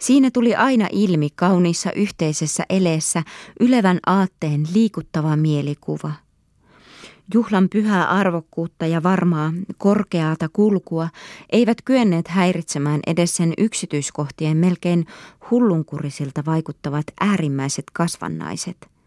[0.00, 3.22] Siinä tuli aina ilmi kauniissa yhteisessä eleessä
[3.60, 6.12] ylevän aatteen liikuttava mielikuva.
[7.34, 11.08] Juhlan pyhää arvokkuutta ja varmaa, korkeaata kulkua
[11.52, 15.06] eivät kyenneet häiritsemään edes sen yksityiskohtien melkein
[15.50, 18.97] hullunkurisilta vaikuttavat äärimmäiset kasvannaiset.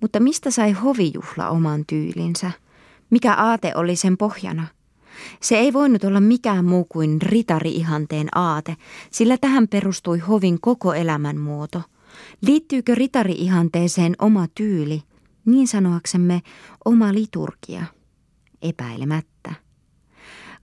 [0.00, 2.50] Mutta mistä sai hovijuhla oman tyylinsä?
[3.10, 4.66] Mikä aate oli sen pohjana?
[5.40, 8.76] Se ei voinut olla mikään muu kuin ritari-ihanteen aate,
[9.10, 11.82] sillä tähän perustui hovin koko elämän muoto.
[12.40, 15.02] Liittyykö ritari-ihanteeseen oma tyyli,
[15.44, 16.42] niin sanoaksemme
[16.84, 17.84] oma liturgia?
[18.62, 19.69] Epäilemättä.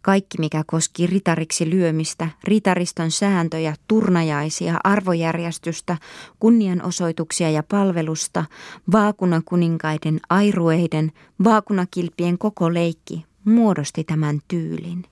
[0.07, 5.97] Kaikki, mikä koski ritariksi lyömistä, ritariston sääntöjä, turnajaisia, arvojärjestystä,
[6.39, 8.45] kunnianosoituksia ja palvelusta,
[8.91, 11.11] vaakunakuninkaiden, airueiden,
[11.43, 15.03] vaakunakilpien koko leikki, muodosti tämän tyylin.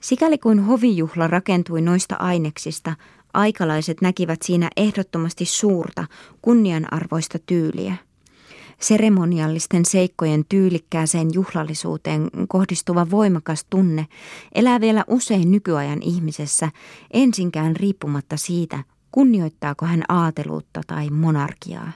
[0.00, 2.92] Sikäli kuin hovijuhla rakentui noista aineksista,
[3.34, 6.04] aikalaiset näkivät siinä ehdottomasti suurta,
[6.42, 7.96] kunnianarvoista tyyliä.
[8.80, 14.06] Seremoniallisten seikkojen tyylikkääseen juhlallisuuteen kohdistuva voimakas tunne
[14.54, 16.68] elää vielä usein nykyajan ihmisessä
[17.12, 21.92] ensinkään riippumatta siitä, kunnioittaako hän aateluutta tai monarkiaa.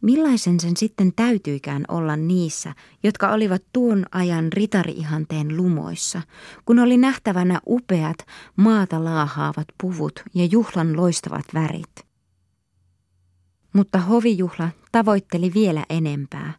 [0.00, 6.22] Millaisen sen sitten täytyikään olla niissä, jotka olivat tuon ajan ritariihanteen lumoissa,
[6.64, 8.16] kun oli nähtävänä upeat
[8.56, 12.13] maata laahaavat puvut ja juhlan loistavat värit.
[13.74, 16.52] Mutta hovijuhla tavoitteli vielä enempää.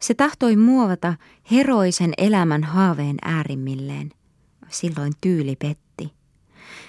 [0.00, 1.14] Se tahtoi muovata
[1.50, 4.10] heroisen elämän haaveen äärimmilleen.
[4.68, 6.12] Silloin tyyli petti.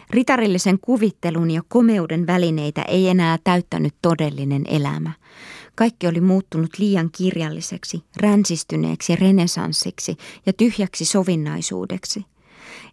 [0.09, 5.11] Ritarillisen kuvittelun ja komeuden välineitä ei enää täyttänyt todellinen elämä.
[5.75, 12.25] Kaikki oli muuttunut liian kirjalliseksi, ränsistyneeksi renesanssiksi ja tyhjäksi sovinnaisuudeksi.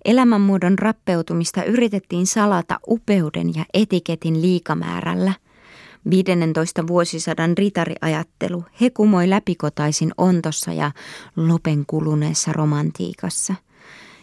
[0.04, 5.32] Elämänmuodon rappeutumista yritettiin salata upeuden ja etiketin liikamäärällä.
[6.10, 10.90] 15 vuosisadan ritariajattelu hekumoi läpikotaisin ontossa ja
[11.36, 13.54] lopen kuluneessa romantiikassa.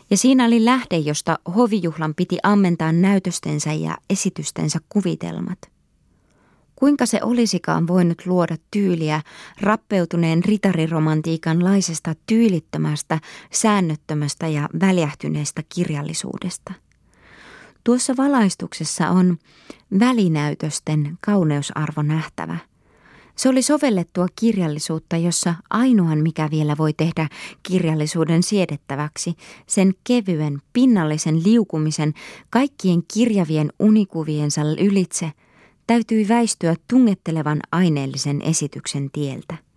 [0.10, 5.60] Ja siinä oli lähde, josta hovijuhlan piti ammentaa näytöstensä ja esitystensä kuvitelmat.
[6.76, 9.22] Kuinka se olisikaan voinut luoda tyyliä
[9.62, 13.20] rappeutuneen ritariromantiikan laisesta tyylittömästä,
[13.52, 16.74] säännöttömästä ja väljähtyneestä kirjallisuudesta?
[17.84, 19.38] Tuossa valaistuksessa on
[20.00, 22.58] välinäytösten kauneusarvo nähtävä.
[23.36, 27.28] Se oli sovellettua kirjallisuutta, jossa ainoan mikä vielä voi tehdä
[27.64, 29.34] kirjallisuuden siedettäväksi,
[29.68, 32.14] sen kevyen, pinnallisen liukumisen
[32.50, 35.32] kaikkien kirjavien unikuviensa ylitse–
[35.92, 39.71] täytyi väistyä tungettelevan aineellisen esityksen tieltä.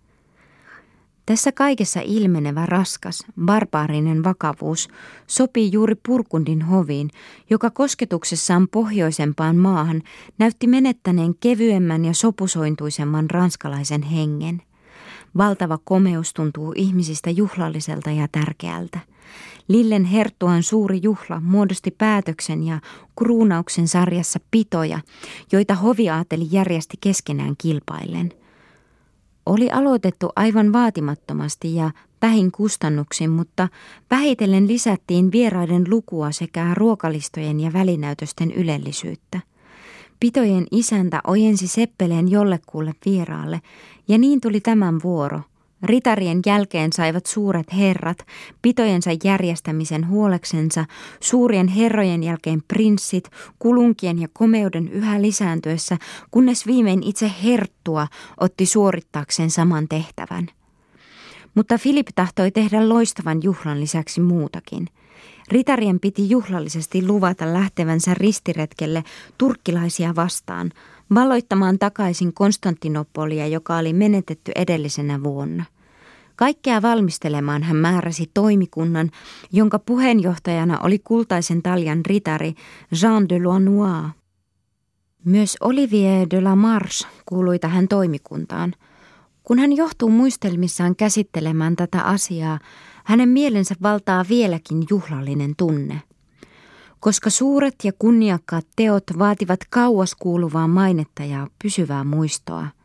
[1.25, 4.87] Tässä kaikessa ilmenevä raskas, barbaarinen vakavuus
[5.27, 7.09] sopii juuri Purkundin hoviin,
[7.49, 10.01] joka kosketuksessaan pohjoisempaan maahan
[10.37, 14.61] näytti menettäneen kevyemmän ja sopusointuisemman ranskalaisen hengen.
[15.37, 18.99] Valtava komeus tuntuu ihmisistä juhlalliselta ja tärkeältä.
[19.67, 22.79] Lillen herttuan suuri juhla muodosti päätöksen ja
[23.17, 24.99] kruunauksen sarjassa pitoja,
[25.51, 28.44] joita hoviaateli järjesti keskenään kilpaillen.
[29.45, 33.67] Oli aloitettu aivan vaatimattomasti ja vähin kustannuksin, mutta
[34.11, 39.39] vähitellen lisättiin vieraiden lukua sekä ruokalistojen ja välinäytösten ylellisyyttä.
[40.19, 43.61] Pitojen isäntä ojensi seppeleen jollekulle vieraalle,
[44.07, 45.41] ja niin tuli tämän vuoro–
[45.83, 48.17] Ritarien jälkeen saivat suuret herrat
[48.61, 50.85] pitojensa järjestämisen huoleksensa,
[51.19, 55.97] suurien herrojen jälkeen prinssit, kulunkien ja komeuden yhä lisääntyessä,
[56.31, 58.07] kunnes viimein itse herttua
[58.39, 60.47] otti suorittaakseen saman tehtävän.
[61.55, 64.87] Mutta Filip tahtoi tehdä loistavan juhlan lisäksi muutakin.
[65.51, 69.03] Ritarien piti juhlallisesti luvata lähtevänsä ristiretkelle
[69.37, 70.71] turkkilaisia vastaan,
[71.15, 75.65] valloittamaan takaisin Konstantinopolia, joka oli menetetty edellisenä vuonna.
[76.35, 79.11] Kaikkea valmistelemaan hän määräsi toimikunnan,
[79.51, 82.53] jonka puheenjohtajana oli kultaisen taljan ritari
[83.01, 84.11] Jean de Loinois.
[85.25, 88.73] Myös Olivier de la Marche kuului tähän toimikuntaan.
[89.43, 92.59] Kun hän johtuu muistelmissaan käsittelemään tätä asiaa,
[93.03, 96.01] hänen mielensä valtaa vieläkin juhlallinen tunne.
[97.05, 102.67] Koska suuret ja kunniakkaat teot vaativat kauas kuuluvaa mainetta ja pysyvää muistoa–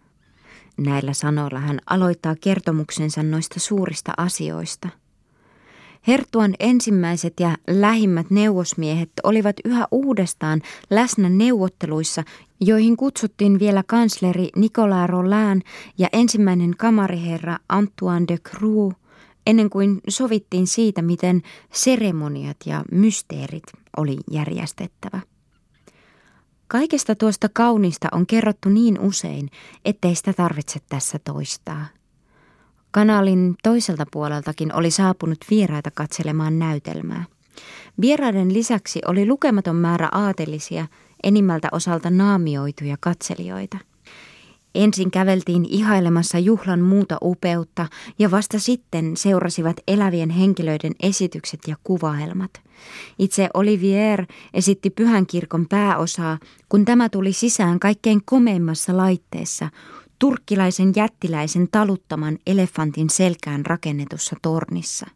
[0.81, 4.89] Näillä sanoilla hän aloittaa kertomuksensa noista suurista asioista.
[6.07, 12.25] Hertuan ensimmäiset ja lähimmät neuvosmiehet olivat yhä uudestaan läsnä neuvotteluissa,
[12.61, 15.63] joihin kutsuttiin vielä kansleri Nicolas Rollin
[15.99, 18.93] ja ensimmäinen kamariherra Antoine de Croo,
[19.51, 21.43] ennen kuin sovittiin siitä, miten
[21.73, 23.63] seremoniat ja mysteerit
[23.97, 25.21] oli järjestettävä.
[26.69, 29.51] Kaikesta tuosta kaunista on kerrottu niin usein,
[29.85, 31.87] ettei sitä tarvitse tässä toistaa.
[32.91, 37.25] Kanalin toiselta puoleltakin oli saapunut vieraita katselemaan näytelmää.
[38.01, 40.87] Vieraiden lisäksi oli lukematon määrä aatelisia,
[41.23, 43.79] enimmältä osalta naamioituja katselijoita–
[44.75, 47.87] Ensin käveltiin ihailemassa juhlan muuta upeutta
[48.19, 52.51] ja vasta sitten seurasivat elävien henkilöiden esitykset ja kuvaelmat.
[53.19, 59.71] Itse Olivier esitti pyhän kirkon pääosaa, kun tämä tuli sisään kaikkein komeimmassa laitteessa,
[60.19, 65.07] turkkilaisen jättiläisen taluttaman elefantin selkään rakennetussa tornissa.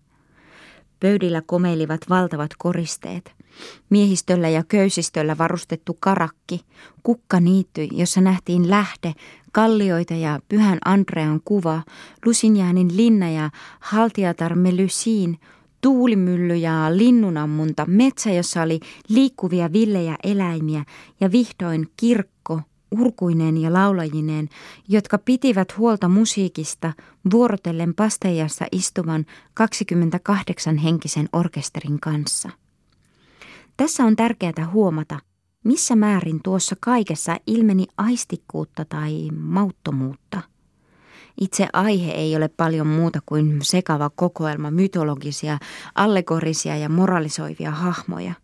[1.01, 3.33] Pöydillä komeilivat valtavat koristeet–
[3.91, 6.61] Miehistöllä ja köysistöllä varustettu karakki,
[7.03, 9.15] kukkaniitty, jossa nähtiin lähde,
[9.55, 11.83] kallioita ja pyhän Andrean kuva,
[12.27, 13.51] Lusinjäänin linna ja
[13.81, 15.39] Haltiatar Melysiin,
[15.81, 20.85] tuulimylly ja linnunammunta, metsä, jossa oli liikkuvia villejä eläimiä
[21.21, 24.49] ja vihdoin kirkko, urkuineen ja laulajineen,
[24.89, 26.93] jotka pitivät huolta musiikista
[27.33, 32.51] vuorotellen pasteijassa istuvan 28 henkisen orkesterin kanssa.
[33.77, 35.19] Tässä on tärkeää huomata,
[35.65, 40.41] missä määrin tuossa kaikessa ilmeni aistikkuutta tai mauttomuutta.
[41.41, 45.59] Itse aihe ei ole paljon muuta kuin sekava kokoelma mytologisia,
[45.95, 48.35] allegorisia ja moralisoivia hahmoja.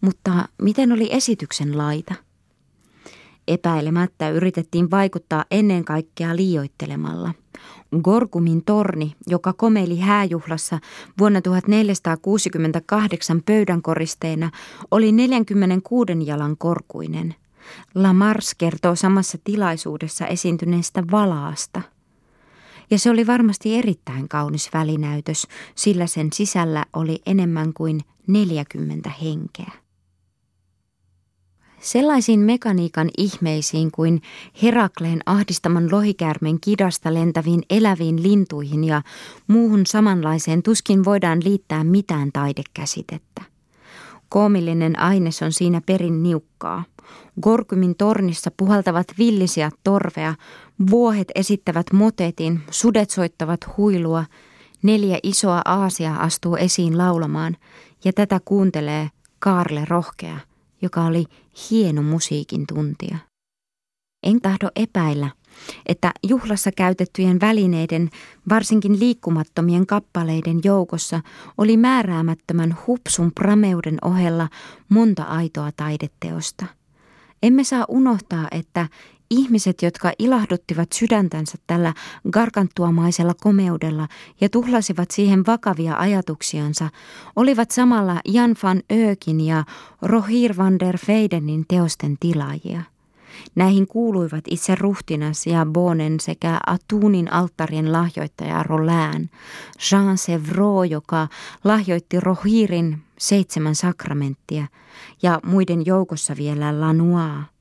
[0.00, 2.14] Mutta miten oli esityksen laita?
[3.48, 7.34] Epäilemättä yritettiin vaikuttaa ennen kaikkea liioittelemalla–
[8.02, 10.78] Gorkumin torni, joka komeili hääjuhlassa
[11.18, 14.50] vuonna 1468 pöydänkoristeena,
[14.90, 17.34] oli 46 jalan korkuinen.
[17.94, 21.82] Lamars kertoo samassa tilaisuudessa esiintyneestä valaasta.
[22.90, 29.87] Ja se oli varmasti erittäin kaunis välinäytös, sillä sen sisällä oli enemmän kuin 40 henkeä.
[31.80, 34.22] Sellaisiin mekaniikan ihmeisiin kuin
[34.62, 39.02] Herakleen ahdistaman lohikäärmeen kidasta lentäviin eläviin lintuihin ja
[39.46, 43.42] muuhun samanlaiseen tuskin voidaan liittää mitään taidekäsitettä.
[44.28, 46.84] Koomillinen aines on siinä perin niukkaa.
[47.42, 50.34] Gorkymin tornissa puhaltavat villisiä torvea,
[50.90, 54.24] vuohet esittävät motetin, sudet soittavat huilua,
[54.82, 57.56] neljä isoa aasia astuu esiin laulamaan
[58.04, 60.38] ja tätä kuuntelee Kaarle Rohkea–
[60.82, 61.24] joka oli
[61.70, 63.18] hieno musiikin tuntija.
[64.22, 65.30] En tahdo epäillä,
[65.86, 68.10] että juhlassa käytettyjen välineiden,
[68.48, 71.20] varsinkin liikkumattomien kappaleiden joukossa
[71.58, 74.48] oli määräämättömän hupsun prameuden ohella
[74.88, 76.66] monta aitoa taideteosta.
[77.42, 78.88] Emme saa unohtaa, että
[79.30, 81.94] Ihmiset, jotka ilahduttivat sydäntänsä tällä
[82.30, 84.08] garkanttuamaisella komeudella
[84.40, 86.90] ja tuhlasivat siihen vakavia ajatuksiansa,
[87.36, 89.64] olivat samalla Jan van Ökin ja
[90.02, 92.82] Rohir van der Feidenin teosten tilaajia.
[93.54, 99.30] Näihin kuuluivat itse ruhtinas ja Bonen sekä Atunin alttarien lahjoittaja Rolään,
[99.90, 101.28] Jean Sevro, joka
[101.64, 104.66] lahjoitti Rohirin seitsemän sakramenttia,
[105.22, 107.57] ja muiden joukossa vielä Lanois.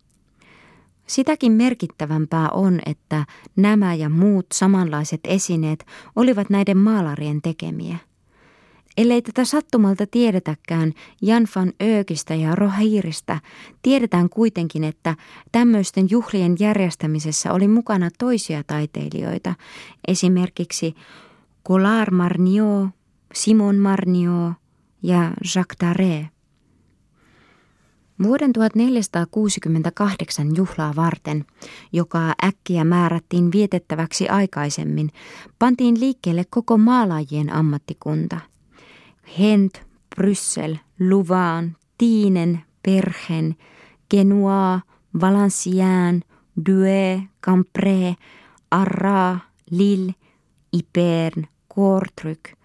[1.07, 5.85] Sitäkin merkittävämpää on, että nämä ja muut samanlaiset esineet
[6.15, 7.97] olivat näiden maalarien tekemiä.
[8.97, 13.39] Ellei tätä sattumalta tiedetäkään Jan van Öökistä ja Rohirista,
[13.81, 15.15] tiedetään kuitenkin, että
[15.51, 19.55] tämmöisten juhlien järjestämisessä oli mukana toisia taiteilijoita,
[20.07, 20.95] esimerkiksi
[21.67, 22.89] Collard Marniot,
[23.33, 24.53] Simon Marniot
[25.03, 26.36] ja Jacques Daré.
[28.23, 31.45] Vuoden 1468 juhlaa varten,
[31.93, 35.09] joka äkkiä määrättiin vietettäväksi aikaisemmin,
[35.59, 38.39] pantiin liikkeelle koko maalajien ammattikunta.
[39.39, 39.81] Hent,
[40.15, 40.75] Bryssel,
[41.09, 43.55] Louvain, Tiinen, Perhen,
[44.09, 44.79] Genua,
[45.21, 46.23] Valenciennes,
[46.65, 48.15] Douai, Campré,
[48.71, 49.39] Arras,
[49.71, 50.15] Lille,
[50.73, 52.57] Ipern, Kortryk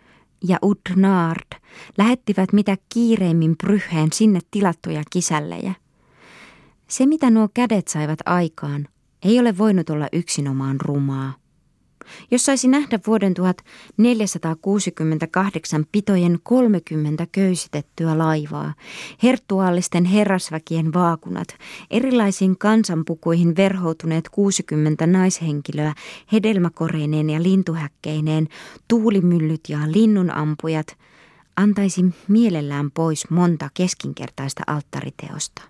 [0.49, 1.61] ja Udnard
[1.99, 5.75] lähettivät mitä kiireimmin pryheen sinne tilattuja kisällejä.
[6.89, 8.89] Se, mitä nuo kädet saivat aikaan,
[9.23, 11.42] ei ole voinut olla yksinomaan rumaa.
[12.31, 18.75] Jos saisi nähdä vuoden 1468 pitojen 30 köysitettyä laivaa,
[19.23, 21.49] herttuaallisten herrasväkien vaakunat,
[21.91, 25.95] erilaisiin kansanpukuihin verhoutuneet 60 naishenkilöä
[26.33, 28.49] hedelmäkoreineen ja lintuhäkkeineen,
[28.89, 30.99] tuulimyllyt ja linnunampujat,
[31.57, 35.63] antaisin mielellään pois monta keskinkertaista alttariteosta.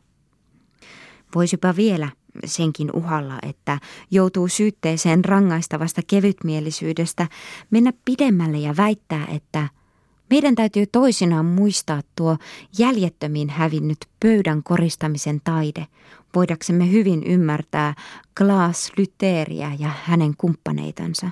[1.35, 2.09] Voisipa vielä–
[2.45, 3.79] senkin uhalla, että
[4.11, 7.29] joutuu syytteeseen rangaistavasta kevytmielisyydestä
[7.71, 9.69] mennä pidemmälle ja väittää, että
[10.31, 12.37] meidän täytyy toisinaan muistaa tuo
[12.79, 15.87] jäljettömiin hävinnyt pöydän koristamisen taide,
[16.35, 17.95] voidaksemme hyvin ymmärtää
[18.39, 21.31] Klaas Lyteriä ja hänen kumppaneitansa.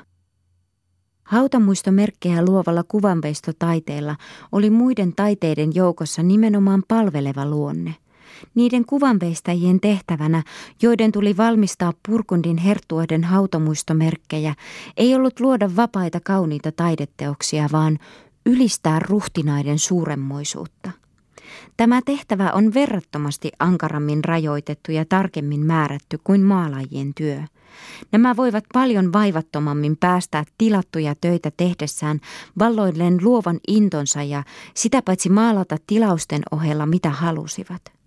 [1.22, 4.16] Hautamuistomerkkejä luovalla kuvanveistotaiteella
[4.52, 7.94] oli muiden taiteiden joukossa nimenomaan palveleva luonne–
[8.54, 10.42] niiden kuvanveistäjien tehtävänä,
[10.82, 14.54] joiden tuli valmistaa Purkundin herttuoiden hautamuistomerkkejä,
[14.96, 17.98] ei ollut luoda vapaita kauniita taideteoksia, vaan
[18.46, 20.90] ylistää ruhtinaiden suuremmoisuutta.
[21.76, 27.42] Tämä tehtävä on verrattomasti ankarammin rajoitettu ja tarkemmin määrätty kuin maalajien työ.
[28.12, 32.20] Nämä voivat paljon vaivattomammin päästää tilattuja töitä tehdessään
[32.58, 34.42] valloilleen luovan intonsa ja
[34.74, 37.99] sitä paitsi maalata tilausten ohella mitä halusivat.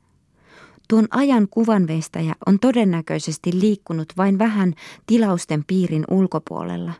[0.93, 4.73] Tuon ajan kuvanveistäjä on todennäköisesti liikkunut vain vähän
[5.05, 6.93] tilausten piirin ulkopuolella.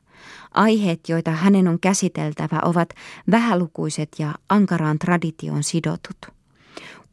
[0.52, 2.90] Aiheet, joita hänen on käsiteltävä, ovat
[3.32, 6.18] vähälukuiset ja ankaraan traditioon sidotut.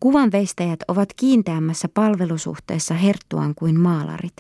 [0.01, 4.37] Kuvanveistäjät ovat kiinteämmässä palvelusuhteessa herttuaan kuin maalarit.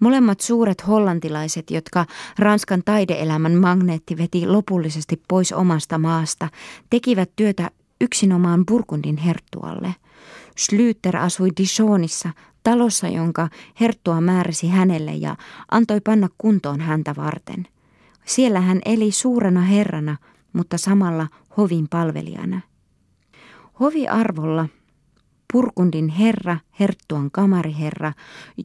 [0.00, 2.06] Molemmat suuret hollantilaiset, jotka
[2.38, 6.48] Ranskan taideelämän magneetti veti lopullisesti pois omasta maasta,
[6.90, 7.70] tekivät työtä
[8.00, 9.94] yksinomaan Burgundin herttualle–
[10.60, 12.30] Schlüter asui Dijonissa,
[12.62, 13.48] talossa, jonka
[13.80, 15.36] herttua määräsi hänelle ja
[15.70, 17.66] antoi panna kuntoon häntä varten.
[18.24, 20.16] Siellä hän eli suurena herrana,
[20.52, 22.60] mutta samalla hovin palvelijana.
[23.80, 24.68] Hoviarvolla
[25.52, 28.12] Purkundin herra, herttuan kamariherra,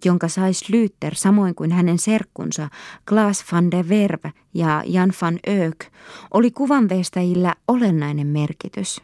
[0.05, 2.69] jonka sai Schlüter samoin kuin hänen serkkunsa
[3.09, 5.85] Klaas van de Verve ja Jan van Öök,
[6.33, 9.01] oli kuvanveistäjillä olennainen merkitys.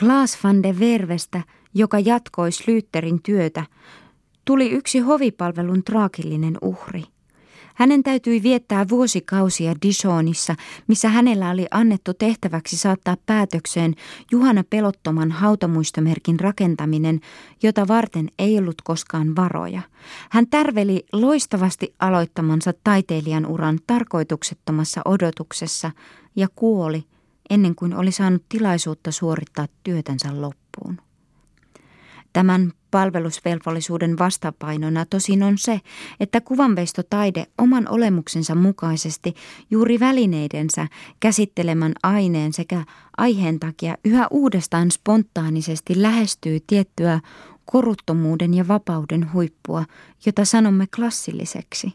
[0.00, 1.42] Klaas van de Vervestä
[1.74, 3.66] joka jatkoi Slyterin työtä,
[4.44, 7.04] tuli yksi hovipalvelun traagillinen uhri.
[7.74, 10.54] Hänen täytyi viettää vuosikausia Dijonissa,
[10.86, 13.94] missä hänellä oli annettu tehtäväksi saattaa päätökseen
[14.32, 17.20] Juhana Pelottoman hautamuistomerkin rakentaminen,
[17.62, 19.82] jota varten ei ollut koskaan varoja.
[20.30, 25.90] Hän tärveli loistavasti aloittamansa taiteilijan uran tarkoituksettomassa odotuksessa
[26.36, 27.04] ja kuoli
[27.50, 31.03] ennen kuin oli saanut tilaisuutta suorittaa työtänsä loppuun.
[32.34, 35.80] Tämän palvelusvelvollisuuden vastapainona tosin on se,
[36.20, 39.34] että kuvanveistotaide oman olemuksensa mukaisesti
[39.70, 40.88] juuri välineidensä
[41.20, 42.84] käsittelemän aineen sekä
[43.16, 47.20] aiheen takia yhä uudestaan spontaanisesti lähestyy tiettyä
[47.64, 49.84] koruttomuuden ja vapauden huippua,
[50.26, 51.92] jota sanomme klassilliseksi.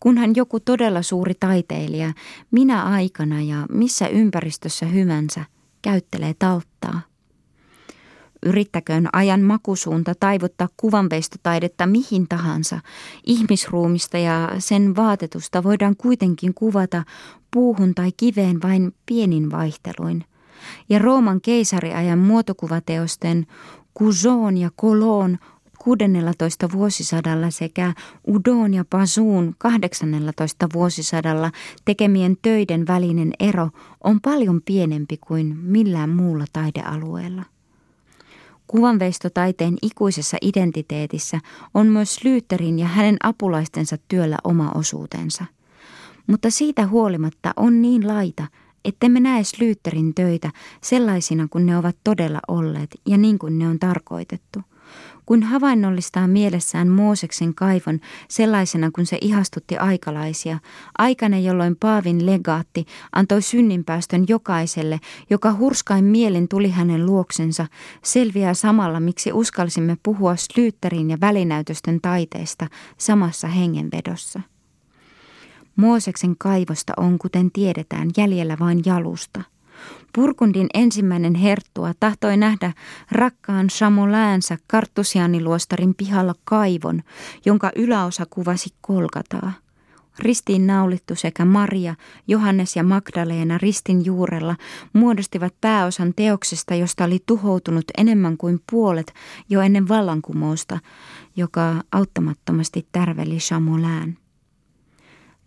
[0.00, 2.12] Kunhan joku todella suuri taiteilija,
[2.50, 5.44] minä aikana ja missä ympäristössä hyvänsä,
[5.82, 7.00] käyttelee talttaa–
[8.46, 12.80] Yrittäköön ajan makusuunta taivuttaa kuvanveistotaidetta mihin tahansa.
[13.26, 17.04] Ihmisruumista ja sen vaatetusta voidaan kuitenkin kuvata
[17.50, 20.24] puuhun tai kiveen vain pienin vaihteluin.
[20.88, 23.46] Ja Rooman keisariajan muotokuvateosten
[23.98, 25.38] Cuson ja Colon
[25.84, 26.72] 16.
[26.72, 27.94] vuosisadalla sekä
[28.28, 30.68] Udon ja Pasuun 18.
[30.74, 31.50] vuosisadalla
[31.84, 33.70] tekemien töiden välinen ero
[34.04, 37.51] on paljon pienempi kuin millään muulla taidealueella.
[38.72, 41.40] Kuvanveistotaiteen ikuisessa identiteetissä
[41.74, 45.44] on myös Lyyterin ja hänen apulaistensa työllä oma osuutensa.
[46.26, 48.46] Mutta siitä huolimatta on niin laita,
[48.84, 50.50] ettemme näe Slyytterin töitä
[50.82, 54.60] sellaisina kuin ne ovat todella olleet ja niin kuin ne on tarkoitettu–
[55.26, 60.58] kun havainnollistaa mielessään Mooseksen kaivon sellaisena kuin se ihastutti aikalaisia,
[60.98, 65.00] aikana jolloin Paavin legaatti antoi synninpäästön jokaiselle,
[65.30, 67.66] joka hurskain mielin tuli hänen luoksensa,
[68.04, 72.66] selviää samalla, miksi uskalsimme puhua Slyytterin ja välinäytösten taiteesta
[72.98, 74.40] samassa hengenvedossa.
[75.76, 79.42] Mooseksen kaivosta on, kuten tiedetään, jäljellä vain jalusta.
[80.14, 82.72] Purkundin ensimmäinen herttua tahtoi nähdä
[83.10, 87.02] rakkaan Samoläänsä karttusianiluostarin pihalla kaivon,
[87.44, 89.52] jonka yläosa kuvasi kolkataa.
[90.18, 91.94] Ristiin naulittu sekä Maria,
[92.28, 94.56] Johannes ja Magdaleena ristin juurella
[94.92, 99.14] muodostivat pääosan teoksesta, josta oli tuhoutunut enemmän kuin puolet
[99.48, 100.78] jo ennen vallankumousta,
[101.36, 104.21] joka auttamattomasti tärveli Chamolään.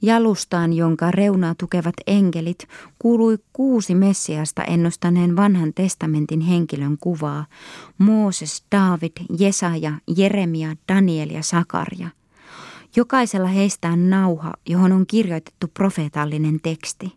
[0.05, 2.67] Jalustaan, jonka reunaa tukevat enkelit,
[2.99, 7.45] kuului kuusi Messiasta ennustaneen vanhan testamentin henkilön kuvaa.
[7.97, 12.09] Mooses, David, Jesaja, Jeremia, Daniel ja Sakaria.
[12.95, 17.13] Jokaisella heistä on nauha, johon on kirjoitettu profeetallinen teksti.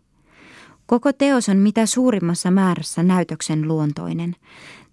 [0.85, 4.35] Koko teos on mitä suurimmassa määrässä näytöksen luontoinen.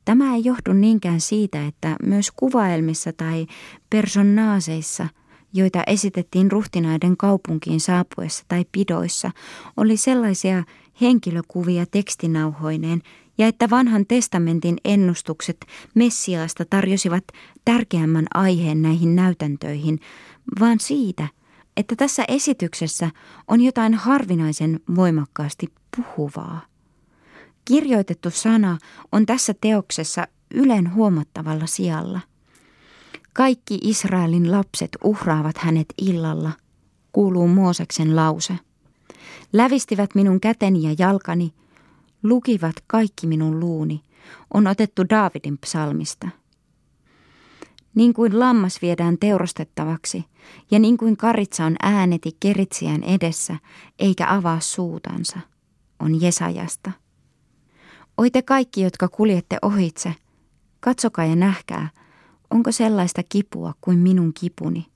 [0.05, 3.47] Tämä ei johdu niinkään siitä, että myös kuvaelmissa tai
[3.90, 5.09] personaaseissa–
[5.57, 9.31] joita esitettiin ruhtinaiden kaupunkiin saapuessa tai pidoissa,
[9.77, 10.65] oli sellaisia
[11.01, 13.03] henkilökuvia tekstinauhoineen
[13.39, 15.57] ja että vanhan testamentin ennustukset
[15.95, 17.25] Messiaasta tarjosivat
[17.65, 20.01] tärkeämmän aiheen näihin näytäntöihin,
[20.61, 21.29] vaan siitä,
[21.77, 23.11] että tässä esityksessä
[23.49, 26.61] on jotain harvinaisen voimakkaasti puhuvaa.
[27.65, 28.79] Kirjoitettu sana
[29.13, 32.21] on tässä teoksessa ylen huomattavalla sijalla–
[33.37, 36.53] kaikki Israelin lapset uhraavat hänet illalla,
[37.12, 38.59] kuuluu Mooseksen lause.
[39.53, 41.53] Lävistivät minun käteni ja jalkani,
[42.22, 44.03] lukivat kaikki minun luuni,
[44.55, 46.28] on otettu Daavidin psalmista.
[47.95, 50.24] Niin kuin lammas viedään teurastettavaksi,
[50.70, 53.57] ja niin kuin karitsa on ääneti keritsiään edessä,
[53.99, 55.39] eikä avaa suutansa,
[56.01, 56.91] on Jesajasta.
[58.18, 60.14] Oi te kaikki, jotka kuljette ohitse,
[60.80, 61.89] katsokaa ja nähkää–
[62.51, 64.86] Onko sellaista kipua kuin minun kipuni?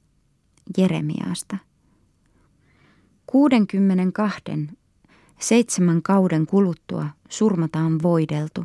[0.78, 1.56] Jeremiaasta.
[3.26, 4.42] 62,
[5.40, 8.64] seitsemän kauden kuluttua surmataan voideltu.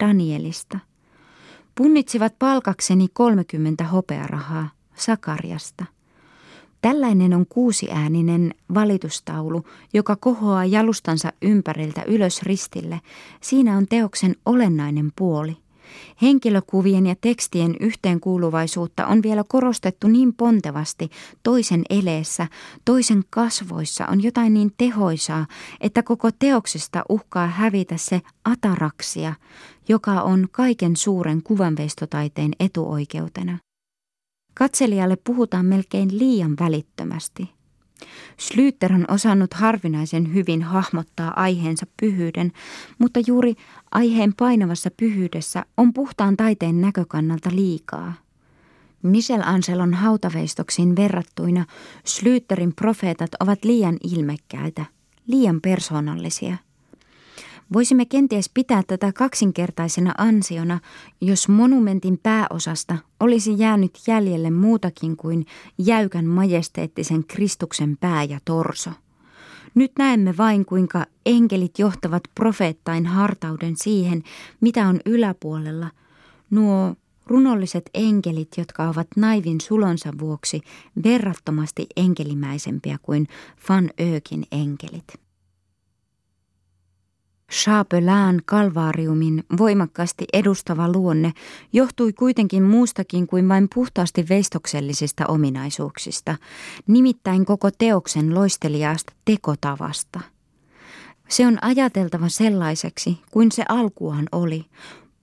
[0.00, 0.78] Danielista.
[1.74, 5.84] Punnitsivat palkakseni 30 hopearahaa Sakariasta.
[6.82, 9.64] Tällainen on kuusiääninen valitustaulu,
[9.94, 13.00] joka kohoaa jalustansa ympäriltä ylös ristille.
[13.40, 15.56] Siinä on teoksen olennainen puoli–
[16.22, 21.10] Henkilökuvien ja tekstien yhteenkuuluvaisuutta on vielä korostettu niin pontevasti
[21.42, 22.46] toisen eleessä,
[22.84, 25.46] toisen kasvoissa on jotain niin tehoisaa,
[25.80, 29.34] että koko teoksesta uhkaa hävitä se ataraksia,
[29.88, 33.58] joka on kaiken suuren kuvanveistotaiteen etuoikeutena.
[34.54, 37.56] Katselijalle puhutaan melkein liian välittömästi.
[38.38, 42.52] Slyter on osannut harvinaisen hyvin hahmottaa aiheensa pyhyyden,
[42.98, 43.54] mutta juuri
[43.90, 48.12] aiheen painavassa pyhyydessä on puhtaan taiteen näkökannalta liikaa.
[49.44, 51.66] Anselon hautaveistoksiin verrattuina
[52.04, 54.84] Slyterin profeetat ovat liian ilmekkäitä,
[55.26, 56.56] liian persoonallisia–
[57.72, 60.80] Voisimme kenties pitää tätä kaksinkertaisena ansiona,
[61.20, 65.46] jos monumentin pääosasta olisi jäänyt jäljelle muutakin kuin
[65.78, 68.90] jäykän majesteettisen Kristuksen pää ja torso.
[69.76, 74.22] Nyt näemme vain, kuinka enkelit johtavat profeettain hartauden siihen,
[74.60, 75.90] mitä on yläpuolella.
[76.50, 76.94] Nuo
[77.26, 80.60] runolliset enkelit, jotka ovat naivin sulonsa vuoksi
[81.04, 83.26] verrattomasti enkelimäisempiä kuin
[83.68, 85.25] Van Öökin enkelit.
[87.52, 91.32] Chapelin kalvaariumin voimakkaasti edustava luonne
[91.72, 96.36] johtui kuitenkin muustakin kuin vain puhtaasti veistoksellisista ominaisuuksista,
[96.86, 100.20] nimittäin koko teoksen loisteliaasta tekotavasta.
[101.28, 104.64] Se on ajateltava sellaiseksi kuin se alkuaan oli,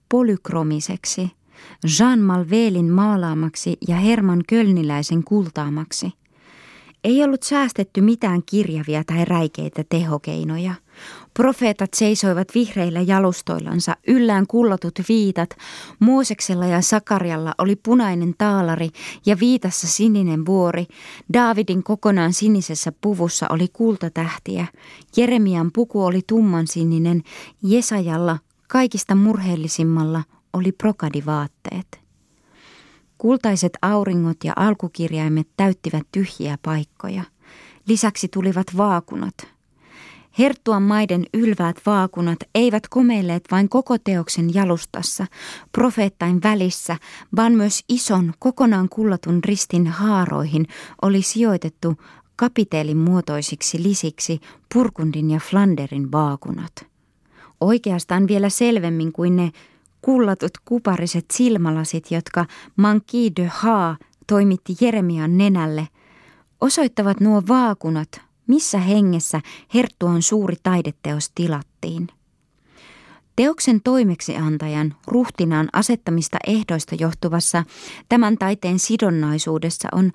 [0.08, 1.30] polykromiseksi,
[1.98, 6.12] Jean Malvelin maalaamaksi ja Herman Kölniläisen kultaamaksi–
[7.04, 10.74] ei ollut säästetty mitään kirjavia tai räikeitä tehokeinoja.
[11.34, 15.50] Profeetat seisoivat vihreillä jalustoillansa, yllään kullatut viitat,
[16.00, 18.88] Mooseksella ja Sakarialla oli punainen taalari
[19.26, 20.86] ja viitassa sininen vuori,
[21.32, 24.66] Daavidin kokonaan sinisessä puvussa oli kultatähtiä,
[25.16, 27.22] Jeremian puku oli tummansininen,
[27.62, 30.22] Jesajalla kaikista murheellisimmalla
[30.52, 32.00] oli prokadivaatteet.
[33.18, 37.24] Kultaiset auringot ja alkukirjaimet täyttivät tyhjiä paikkoja.
[37.88, 39.53] Lisäksi tulivat vaakunat.
[40.38, 45.26] Herttuan maiden ylväät vaakunat eivät komeilleet vain koko teoksen jalustassa,
[45.72, 46.96] profeettain välissä,
[47.36, 50.66] vaan myös ison, kokonaan kullatun ristin haaroihin
[51.02, 51.96] oli sijoitettu
[52.36, 54.40] kapiteelin muotoisiksi lisiksi
[54.74, 56.72] Purkundin ja Flanderin vaakunat.
[57.60, 59.52] Oikeastaan vielä selvemmin kuin ne
[60.02, 65.88] kullatut kupariset silmälasit, jotka Manki de Ha toimitti Jeremian nenälle,
[66.60, 69.40] osoittavat nuo vaakunat, missä hengessä
[69.74, 72.08] Herttuan suuri taideteos tilattiin.
[73.36, 77.64] Teoksen toimeksiantajan ruhtinaan asettamista ehdoista johtuvassa
[78.08, 80.12] tämän taiteen sidonnaisuudessa on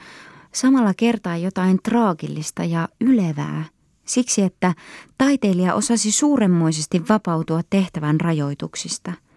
[0.52, 3.66] samalla kertaa jotain traagillista ja ylevää,
[4.06, 4.74] siksi että
[5.18, 9.14] taiteilija osasi suuremmoisesti vapautua tehtävän rajoituksista–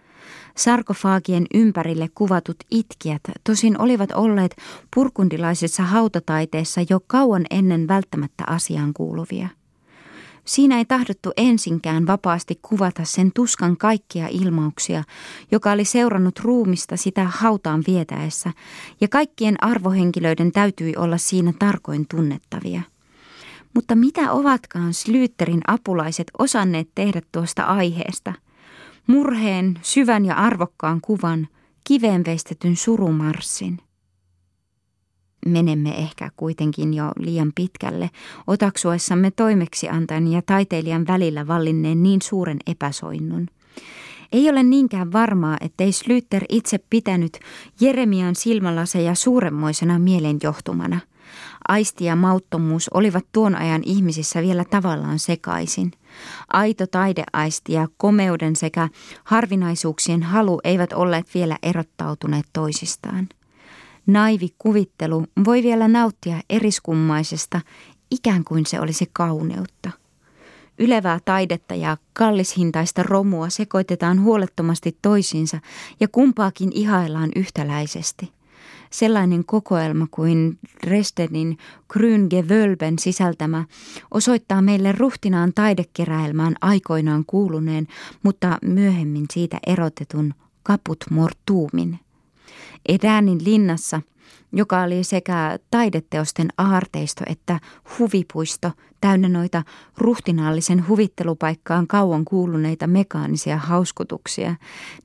[0.57, 4.55] Sarkofaagien ympärille kuvatut itkijät tosin olivat olleet
[4.95, 9.47] purkundilaisessa hautataiteessa jo kauan ennen välttämättä asiaan kuuluvia.
[10.45, 15.03] Siinä ei tahdottu ensinkään vapaasti kuvata sen tuskan kaikkia ilmauksia,
[15.51, 18.51] joka oli seurannut ruumista sitä hautaan vietäessä,
[19.01, 22.81] ja kaikkien arvohenkilöiden täytyi olla siinä tarkoin tunnettavia.
[23.73, 28.33] Mutta mitä ovatkaan Slyterin apulaiset osanneet tehdä tuosta aiheesta?
[29.07, 31.47] Murheen, syvän ja arvokkaan kuvan,
[31.83, 33.77] kiveen veistetyn surumarssin.
[35.45, 38.09] Menemme ehkä kuitenkin jo liian pitkälle,
[38.47, 43.47] otaksuessamme toimeksiantajan ja taiteilijan välillä vallinneen niin suuren epäsoinnun.
[44.31, 47.39] Ei ole niinkään varmaa, ettei Slyter itse pitänyt
[47.81, 50.99] Jeremian silmälaseja suuremmoisena mielenjohtumana.
[51.67, 55.91] Aisti ja mauttomuus olivat tuon ajan ihmisissä vielä tavallaan sekaisin–
[56.53, 58.89] Aito taideaisti ja komeuden sekä
[59.23, 63.29] harvinaisuuksien halu eivät olleet vielä erottautuneet toisistaan.
[64.07, 67.61] Naivi kuvittelu voi vielä nauttia eriskummaisesta,
[68.11, 69.91] ikään kuin se olisi kauneutta.
[70.79, 75.59] Ylevää taidetta ja kallishintaista romua sekoitetaan huolettomasti toisiinsa
[75.99, 78.31] ja kumpaakin ihaillaan yhtäläisesti–
[78.93, 81.57] sellainen kokoelma kuin Dresdenin
[81.93, 83.65] Grüngewölben sisältämä
[84.11, 87.87] osoittaa meille ruhtinaan taidekeräelmään aikoinaan kuuluneen,
[88.23, 90.33] mutta myöhemmin siitä erotetun
[90.63, 91.99] Kaput Mortuumin.
[92.89, 94.01] Edäänin linnassa–
[94.53, 97.59] joka oli sekä taideteosten aarteisto että
[97.99, 98.71] huvipuisto
[99.01, 99.63] täynnä noita
[99.97, 104.55] ruhtinaallisen huvittelupaikkaan kauan kuuluneita mekaanisia hauskutuksia,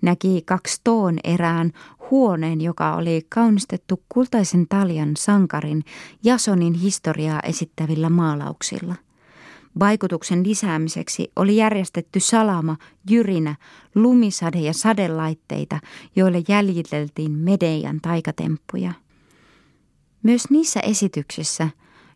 [0.03, 1.73] näki kaksi toon erään
[2.11, 5.85] huoneen, joka oli kaunistettu kultaisen taljan sankarin
[6.25, 8.95] Jasonin historiaa esittävillä maalauksilla.
[9.81, 12.77] Vaikutuksen lisäämiseksi oli järjestetty salama,
[13.11, 13.57] jyrinä,
[13.95, 15.81] lumisade ja sadelaitteita,
[16.17, 18.93] joille jäljiteltiin Medeian taikatemppuja.
[20.23, 21.69] Myös niissä esityksissä,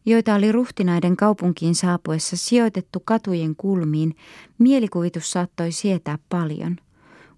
[0.07, 4.16] joita oli ruhtinaiden kaupunkiin saapuessa sijoitettu katujen kulmiin,
[4.59, 6.76] mielikuvitus saattoi sietää paljon.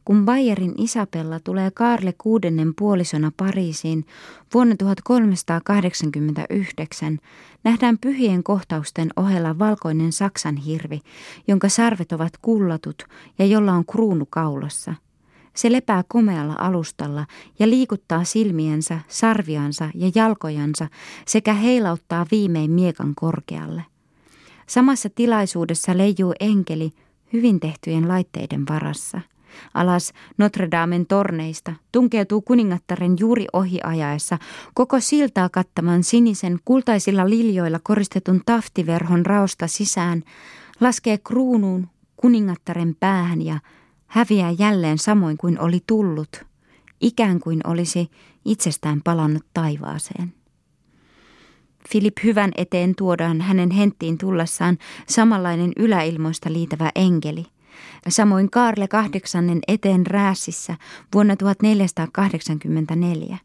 [0.05, 4.07] Kun Bayerin Isabella tulee Karle kuudennen puolisona Pariisiin
[4.55, 7.19] vuonna 1389,
[7.65, 11.01] nähdään pyhien kohtausten ohella valkoinen Saksan hirvi,
[11.49, 13.03] jonka sarvet ovat kullatut
[13.39, 14.95] ja jolla on kruunu kaulassa–
[15.57, 17.27] se lepää komealla alustalla
[17.59, 20.89] ja liikuttaa silmiensä, sarviansa ja jalkojansa
[21.27, 23.85] sekä heilauttaa viimein miekan korkealle.
[24.67, 26.93] Samassa tilaisuudessa leijuu enkeli
[27.33, 29.21] hyvin tehtyjen laitteiden varassa.
[29.75, 34.39] Alas Notre Damen torneista tunkeutuu kuningattaren juuri ohi ajaessa
[34.75, 40.23] koko siltaa kattaman sinisen kultaisilla liljoilla koristetun taftiverhon raosta sisään,
[40.81, 43.61] laskee kruunuun kuningattaren päähän ja
[44.07, 46.45] häviää jälleen samoin kuin oli tullut,
[47.01, 48.11] ikään kuin olisi
[48.45, 50.35] itsestään palannut taivaaseen.
[51.93, 54.79] Filip Hyvän eteen tuodaan hänen henttiin tullessaan
[55.09, 57.47] samanlainen yläilmoista liitävä enkeli.
[58.09, 60.77] Samoin Kaarle kahdeksannen eteen rääsissä
[61.14, 63.39] vuonna 1484.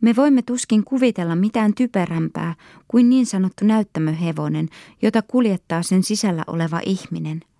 [0.00, 2.54] Me voimme tuskin kuvitella mitään typerämpää
[2.88, 4.68] kuin niin sanottu näyttämöhevonen,
[5.02, 7.40] jota kuljettaa sen sisällä oleva ihminen–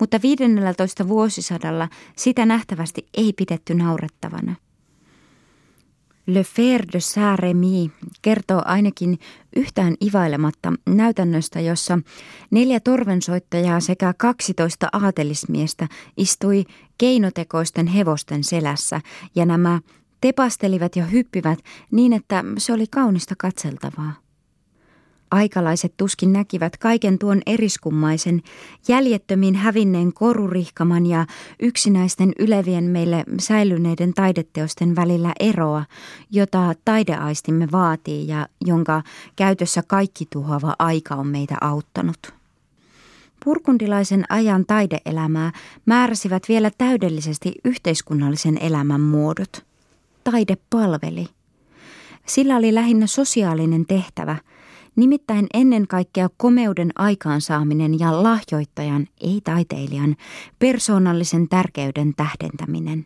[0.00, 4.54] mutta 15 vuosisadalla sitä nähtävästi ei pidetty naurettavana.
[6.26, 7.90] Le Fer de Saint-Remy
[8.22, 9.18] kertoo ainakin
[9.56, 11.98] yhtään ivailematta näytännöstä, jossa
[12.50, 16.64] neljä torvensoittajaa sekä 12 aatelismiestä istui
[16.98, 19.00] keinotekoisten hevosten selässä
[19.34, 19.80] ja nämä
[20.20, 21.58] tepastelivat ja hyppivät
[21.90, 24.23] niin, että se oli kaunista katseltavaa.
[25.34, 28.42] Aikalaiset tuskin näkivät kaiken tuon eriskummaisen,
[28.88, 31.26] jäljettömin hävinneen korurihkaman ja
[31.60, 35.84] yksinäisten ylevien meille säilyneiden taideteosten välillä eroa,
[36.30, 39.02] jota taideaistimme vaatii ja jonka
[39.36, 42.34] käytössä kaikki tuhoava aika on meitä auttanut.
[43.44, 45.52] Purkundilaisen ajan taideelämää
[45.86, 49.64] määräsivät vielä täydellisesti yhteiskunnallisen elämän muodot.
[50.24, 51.26] Taide palveli.
[52.26, 54.36] Sillä oli lähinnä sosiaalinen tehtävä,
[54.96, 60.16] nimittäin ennen kaikkea komeuden aikaansaaminen ja lahjoittajan, ei taiteilijan,
[60.58, 63.04] persoonallisen tärkeyden tähdentäminen.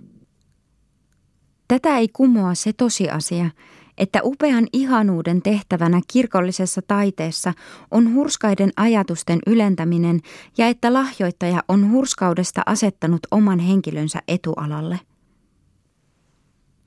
[1.69, 3.51] Tätä ei kumoa se tosiasia,
[3.99, 7.53] että upean ihanuuden tehtävänä kirkollisessa taiteessa
[7.91, 10.21] on hurskaiden ajatusten ylentäminen
[10.59, 15.01] ja että lahjoittaja on hurskaudesta asettanut oman henkilönsä etualalle.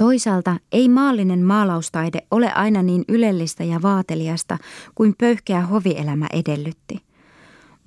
[0.02, 4.58] Toisaalta ei maallinen maalaustaide ole aina niin ylellistä ja vaateliasta
[4.96, 7.02] kuin pöyhkeä hovielämä edellytti.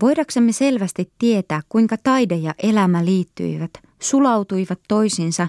[0.03, 5.49] Voidaksemme selvästi tietää, kuinka taide ja elämä liittyivät, sulautuivat toisiinsa,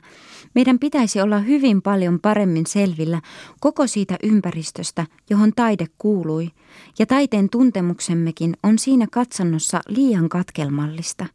[0.55, 3.21] meidän pitäisi olla hyvin paljon paremmin selvillä
[3.59, 6.51] koko siitä ympäristöstä, johon taide kuului,
[6.99, 11.25] ja taiteen tuntemuksemmekin on siinä katsannossa liian katkelmallista.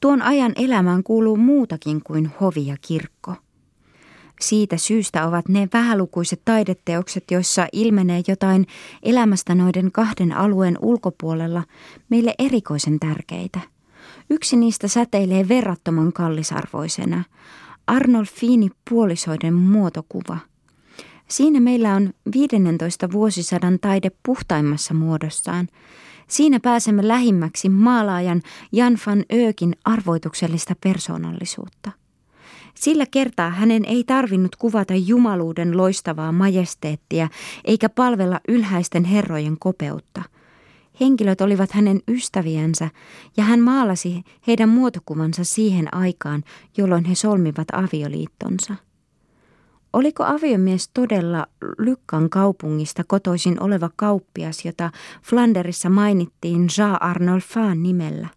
[0.00, 3.34] Tuon ajan elämään kuuluu muutakin kuin hovi ja kirkko.
[4.42, 8.66] Siitä syystä ovat ne vähälukuiset taideteokset, joissa ilmenee jotain
[9.02, 11.64] elämästä noiden kahden alueen ulkopuolella,
[12.08, 13.60] meille erikoisen tärkeitä.
[14.30, 17.24] Yksi niistä säteilee verrattoman kallisarvoisena.
[17.86, 20.38] Arnolfini puolisoiden muotokuva.
[21.28, 25.68] Siinä meillä on 15 vuosisadan taide puhtaimmassa muodossaan.
[26.28, 32.01] Siinä pääsemme lähimmäksi maalaajan Jan van Öökin arvoituksellista persoonallisuutta.
[32.74, 37.28] Sillä kertaa hänen ei tarvinnut kuvata jumaluuden loistavaa majesteettia
[37.64, 40.22] eikä palvella ylhäisten herrojen kopeutta.
[41.00, 42.88] Henkilöt olivat hänen ystäviänsä
[43.36, 46.42] ja hän maalasi heidän muotokuvansa siihen aikaan,
[46.76, 48.74] jolloin he solmivat avioliittonsa.
[49.92, 51.46] Oliko aviomies todella
[51.78, 54.90] Lykkan kaupungista kotoisin oleva kauppias, jota
[55.22, 58.28] Flanderissa mainittiin Jean Arnolfan nimellä?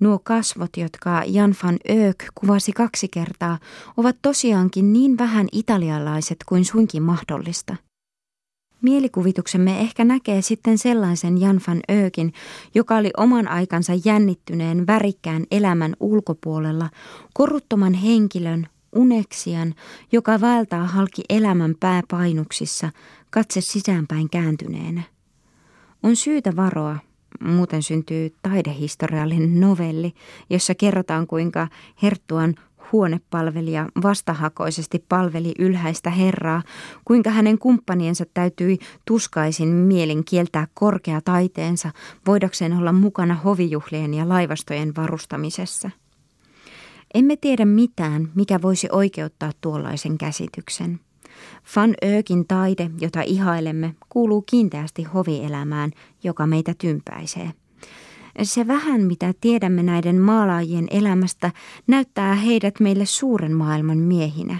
[0.00, 3.58] Nuo kasvot, jotka Jan van Öök kuvasi kaksi kertaa,
[3.96, 7.76] ovat tosiaankin niin vähän italialaiset kuin suinkin mahdollista.
[8.82, 12.32] Mielikuvituksemme ehkä näkee sitten sellaisen Jan van Öökin,
[12.74, 16.90] joka oli oman aikansa jännittyneen värikkään elämän ulkopuolella,
[17.34, 19.74] koruttoman henkilön, uneksian,
[20.12, 22.90] joka vaeltaa halki elämän pääpainuksissa,
[23.30, 25.02] katse sisäänpäin kääntyneenä.
[26.02, 26.98] On syytä varoa,
[27.40, 30.12] muuten syntyy taidehistoriallinen novelli,
[30.50, 31.68] jossa kerrotaan kuinka
[32.02, 32.54] Herttuan
[32.92, 36.62] huonepalvelija vastahakoisesti palveli ylhäistä herraa,
[37.04, 41.90] kuinka hänen kumppaniensa täytyi tuskaisin mielin kieltää korkea taiteensa,
[42.26, 45.90] voidakseen olla mukana hovijuhlien ja laivastojen varustamisessa.
[47.14, 51.00] Emme tiedä mitään, mikä voisi oikeuttaa tuollaisen käsityksen.
[51.76, 55.90] Van Öökin taide, jota ihailemme, kuuluu kiinteästi hovielämään,
[56.24, 57.50] joka meitä tympäisee.
[58.42, 61.50] Se vähän, mitä tiedämme näiden maalaajien elämästä,
[61.86, 64.58] näyttää heidät meille suuren maailman miehinä.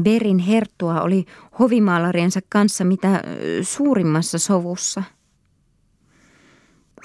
[0.00, 1.24] Berin herttua oli
[1.58, 3.22] hovimaalariensa kanssa mitä
[3.62, 5.02] suurimmassa sovussa.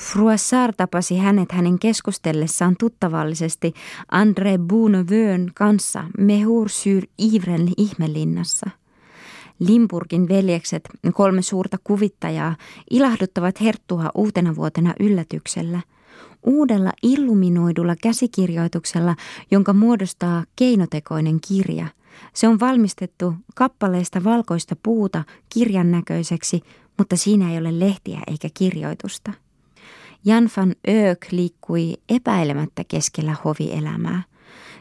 [0.01, 3.73] Froissart tapasi hänet hänen keskustellessaan tuttavallisesti
[4.13, 8.69] André Bounevön kanssa Mehur sur Ivren ihmelinnassa–
[9.59, 12.55] Limburgin veljekset, kolme suurta kuvittajaa,
[12.89, 15.81] ilahduttavat herttua uutena vuotena yllätyksellä.
[16.43, 19.15] Uudella illuminoidulla käsikirjoituksella,
[19.51, 21.87] jonka muodostaa keinotekoinen kirja.
[22.33, 26.61] Se on valmistettu kappaleesta valkoista puuta kirjan näköiseksi,
[26.97, 29.44] mutta siinä ei ole lehtiä eikä kirjoitusta.
[30.25, 34.23] Jan van Öök liikkui epäilemättä keskellä hovielämää–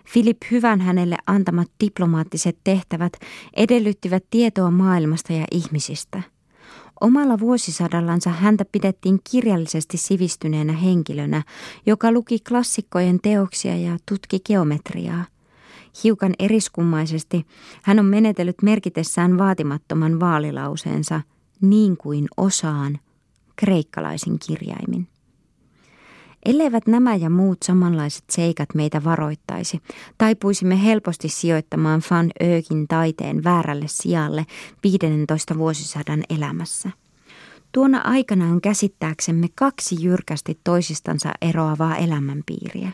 [0.07, 3.12] Filip Hyvän hänelle antamat diplomaattiset tehtävät
[3.57, 6.22] edellyttivät tietoa maailmasta ja ihmisistä.
[7.01, 11.42] Omalla vuosisadallansa häntä pidettiin kirjallisesti sivistyneenä henkilönä,
[11.86, 15.24] joka luki klassikkojen teoksia ja tutki geometriaa.
[16.05, 17.47] Hiukan eriskummaisesti
[17.82, 21.20] hän on menetellyt merkitessään vaatimattoman vaalilauseensa
[21.61, 22.99] niin kuin osaan
[23.57, 25.13] kreikkalaisin kirjaimin.
[26.45, 29.82] Elleivät nämä ja muut samanlaiset seikat meitä varoittaisi,
[30.18, 34.47] taipuisimme helposti sijoittamaan Van Öökin taiteen väärälle sijalle
[34.82, 36.90] 15 vuosisadan elämässä.
[37.72, 42.92] Tuona aikana on käsittääksemme kaksi jyrkästi toisistansa eroavaa elämänpiiriä.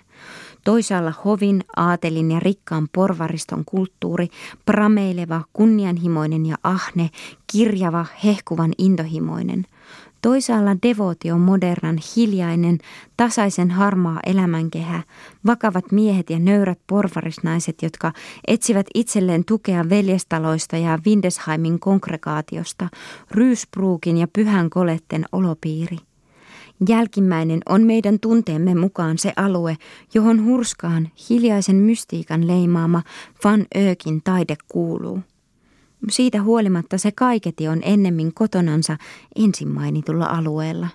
[0.64, 4.28] Toisaalla hovin, aatelin ja rikkaan porvariston kulttuuri,
[4.64, 7.10] prameileva, kunnianhimoinen ja ahne,
[7.52, 9.66] kirjava, hehkuvan intohimoinen–
[10.22, 12.78] Toisaalla devootio modernan, hiljainen,
[13.16, 15.02] tasaisen harmaa elämänkehä,
[15.46, 18.12] vakavat miehet ja nöyrät porvarisnaiset, jotka
[18.46, 22.88] etsivät itselleen tukea veljestaloista ja Windesheimin kongregaatiosta,
[23.30, 25.96] Ryysbruukin ja Pyhän Koletten olopiiri.
[26.88, 29.76] Jälkimmäinen on meidän tunteemme mukaan se alue,
[30.14, 33.02] johon hurskaan hiljaisen mystiikan leimaama
[33.44, 35.20] Van Öökin taide kuuluu.
[36.08, 38.96] Siitä huolimatta se kaiketi on ennemmin kotonansa
[39.36, 40.88] ensin mainitulla alueella.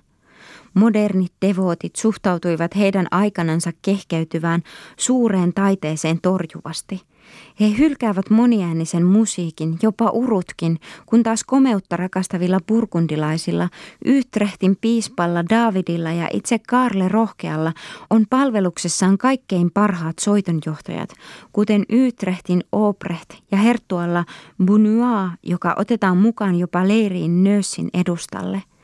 [0.74, 4.62] Modernit devootit suhtautuivat heidän aikanansa kehkeytyvään
[4.98, 7.02] suureen taiteeseen torjuvasti–
[7.60, 13.70] he hylkäävät moniäänisen musiikin, jopa urutkin, kun taas komeutta rakastavilla burgundilaisilla,
[14.06, 17.74] Ytrehtin piispalla Davidilla ja itse Karle Rohkealla
[18.10, 21.10] on palveluksessaan kaikkein parhaat soitonjohtajat,
[21.54, 24.26] kuten Ytrehtin Obrecht ja Hertualla
[24.66, 28.64] Bunua, joka otetaan mukaan jopa leiriin Nössin edustalle–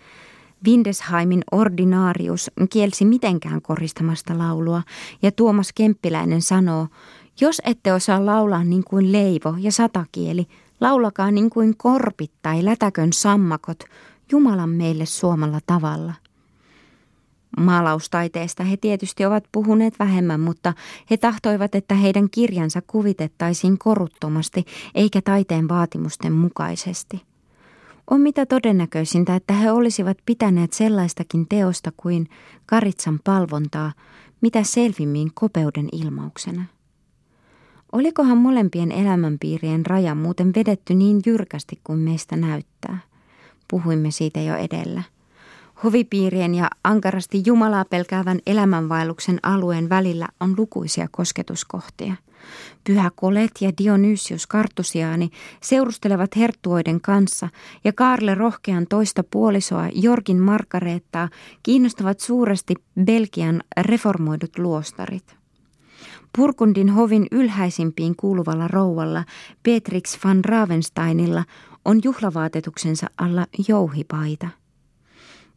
[0.68, 4.84] Windesheimin ordinaarius kielsi mitenkään koristamasta laulua,
[5.22, 6.88] ja Tuomas Kemppiläinen sanoo,
[7.42, 10.48] jos ette osaa laulaa niin kuin leivo ja satakieli,
[10.82, 13.84] laulakaa niin kuin korpit tai lätäkön sammakot,
[14.32, 16.14] Jumalan meille suomalla tavalla.
[17.58, 20.74] Maalaustaiteesta he tietysti ovat puhuneet vähemmän, mutta
[21.10, 24.66] he tahtoivat, että heidän kirjansa kuvitettaisiin koruttomasti
[24.96, 27.22] eikä taiteen vaatimusten mukaisesti.
[28.10, 32.30] On mitä todennäköisintä, että he olisivat pitäneet sellaistakin teosta kuin
[32.66, 33.94] karitsan palvontaa,
[34.42, 36.66] mitä selvimmin kopeuden ilmauksena.
[37.92, 42.98] Olikohan molempien elämänpiirien raja muuten vedetty niin jyrkästi kuin meistä näyttää?
[43.68, 45.04] Puhuimme siitä jo edellä.
[45.84, 52.14] Hovipiirien ja ankarasti Jumalaa pelkäävän elämänvaelluksen alueen välillä on lukuisia kosketuskohtia.
[52.84, 55.30] Pyhä Kolet ja Dionysius Kartusiaani
[55.62, 57.50] seurustelevat herttuoiden kanssa
[57.84, 61.30] ja Karle Rohkean toista puolisoa Jorgin Markareettaa
[61.64, 62.76] kiinnostavat suuresti
[63.06, 65.41] Belgian reformoidut luostarit.
[66.38, 69.24] Purkundin hovin ylhäisimpiin kuuluvalla rouvalla
[69.64, 71.44] Beatrix van Ravensteinilla
[71.86, 74.48] on juhlavaatetuksensa alla jouhipaita.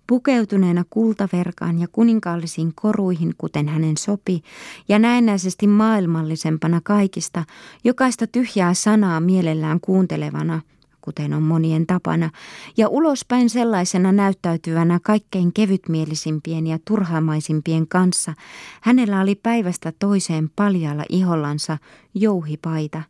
[0.07, 4.43] Pukeutuneena kultaverkaan ja kuninkaallisiin koruihin, kuten hänen sopi,
[4.89, 7.45] ja näennäisesti maailmallisempana kaikista,
[7.85, 10.61] jokaista tyhjää sanaa mielellään kuuntelevana–
[11.05, 12.31] kuten on monien tapana,
[12.77, 18.35] ja ulospäin sellaisena näyttäytyvänä kaikkein kevytmielisimpien ja turhaamaisimpien kanssa,
[18.81, 21.79] hänellä oli päivästä toiseen paljalla ihollansa
[22.15, 23.03] jouhipaita.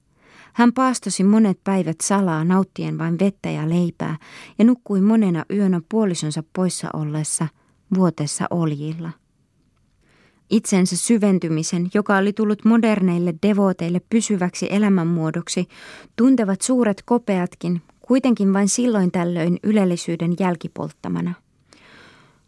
[0.52, 4.16] Hän paastosi monet päivät salaa nauttien vain vettä ja leipää
[4.58, 7.48] ja nukkui monena yönä puolisonsa poissa ollessa
[7.94, 9.10] vuotessa oljilla
[10.50, 15.68] itsensä syventymisen, joka oli tullut moderneille devoteille pysyväksi elämänmuodoksi,
[16.16, 21.34] tuntevat suuret kopeatkin, kuitenkin vain silloin tällöin ylellisyyden jälkipolttamana.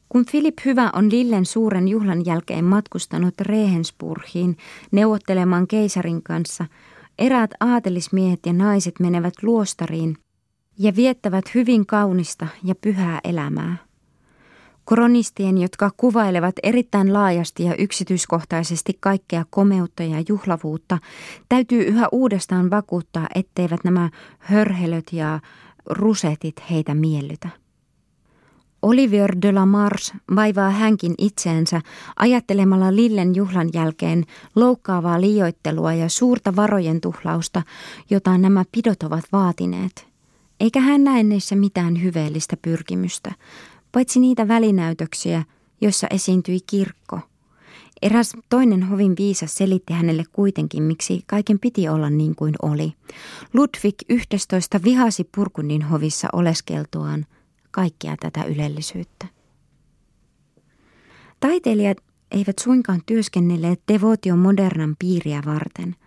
[0.09, 4.57] Kun Filip Hyvä on Lillen suuren juhlan jälkeen matkustanut Rehensburgiin
[4.93, 6.65] neuvottelemaan keisarin kanssa,
[7.19, 10.17] eräät aatelismiehet ja naiset menevät luostariin
[10.79, 13.86] ja viettävät hyvin kaunista ja pyhää elämää.
[14.89, 20.99] Kronistien, jotka kuvailevat erittäin laajasti ja yksityiskohtaisesti kaikkea komeutta ja juhlavuutta,
[21.49, 25.41] täytyy yhä uudestaan vakuuttaa, etteivät nämä hörhelöt ja
[25.91, 27.49] rusetit heitä miellytä.
[28.83, 31.81] Olivier de la Mars vaivaa hänkin itseensä
[32.17, 34.25] ajattelemalla Lillen juhlan jälkeen
[34.55, 37.63] loukkaavaa liioittelua ja suurta varojen tuhlausta,
[38.11, 40.07] jota nämä pidot ovat vaatineet.
[40.61, 43.33] Eikä hän näe niissä mitään hyveellistä pyrkimystä,
[43.93, 45.45] paitsi niitä välinäytöksiä,
[45.81, 47.21] joissa esiintyi kirkko.
[48.03, 52.93] Eräs toinen hovin viisas selitti hänelle kuitenkin, miksi kaiken piti olla niin kuin oli.
[53.55, 57.27] Ludwig 11 vihasi Purkundin hovissa oleskeltuaan
[57.71, 59.27] kaikkea tätä ylellisyyttä.
[61.41, 61.99] Taiteilijat
[62.31, 65.97] eivät suinkaan työskennelleet devotion modernan piiriä varten–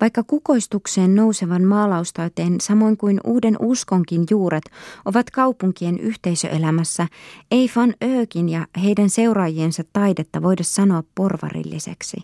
[0.00, 4.64] vaikka kukoistukseen nousevan maalaustaiteen samoin kuin uuden uskonkin juuret
[5.04, 7.06] ovat kaupunkien yhteisöelämässä,
[7.50, 12.16] ei Van Öökin ja heidän seuraajiensa taidetta voida sanoa porvarilliseksi.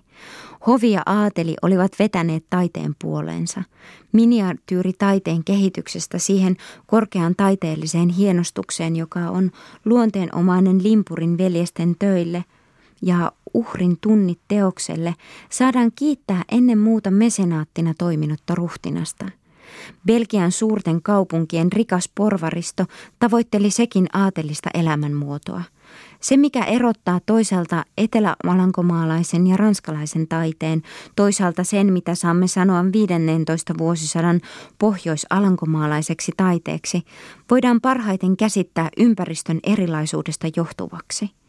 [0.67, 3.63] Hovi ja aateli olivat vetäneet taiteen puoleensa.
[4.99, 6.57] taiteen kehityksestä siihen
[6.87, 9.51] korkean taiteelliseen hienostukseen, joka on
[9.85, 12.45] luonteenomainen limpurin veljesten töille–
[13.03, 15.15] ja uhrin tunnit teokselle
[15.51, 19.27] saadaan kiittää ennen muuta mesenaattina toiminutta ruhtinasta.
[20.07, 22.85] Belgian suurten kaupunkien rikas porvaristo
[23.19, 25.63] tavoitteli sekin aatelista elämänmuotoa.
[26.21, 30.83] Se, mikä erottaa toisaalta etelämalankomaalaisen ja ranskalaisen taiteen,
[31.17, 34.41] toisaalta sen, mitä saamme sanoa 15 vuosisadan
[34.79, 37.03] pohjoisalankomaalaiseksi taiteeksi,
[37.51, 41.31] voidaan parhaiten käsittää ympäristön erilaisuudesta johtuvaksi–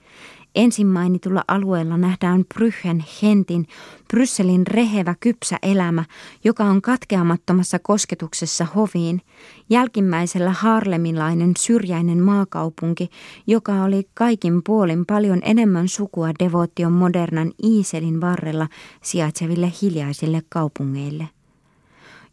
[0.56, 3.68] Ensin mainitulla alueella nähdään Bryhen hentin,
[4.08, 6.06] Brysselin rehevä kypsä elämä,
[6.44, 9.22] joka on katkeamattomassa kosketuksessa hoviin,
[9.70, 13.10] jälkimmäisellä harlemilainen syrjäinen maakaupunki,
[13.48, 18.68] joka oli kaikin puolin paljon enemmän sukua devotion modernan Iiselin varrella
[19.02, 21.30] sijaitseville hiljaisille kaupungeille.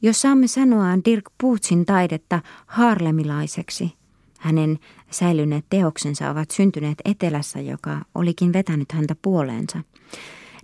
[0.03, 3.93] Jos saamme sanoa Dirk Puutsin taidetta harlemilaiseksi,
[4.39, 4.79] hänen
[5.11, 9.79] säilyneet teoksensa ovat syntyneet etelässä, joka olikin vetänyt häntä puoleensa.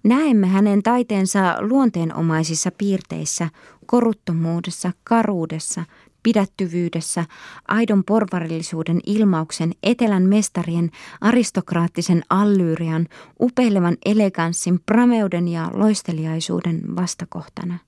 [0.05, 3.49] Näemme hänen taiteensa luonteenomaisissa piirteissä,
[3.86, 5.84] koruttomuudessa, karuudessa,
[6.22, 7.24] pidättyvyydessä,
[7.68, 10.90] aidon porvarillisuuden ilmauksen, etelän mestarien,
[11.20, 13.07] aristokraattisen allyyrian,
[13.40, 17.78] upeilevan eleganssin, prameuden ja loisteliaisuuden vastakohtana.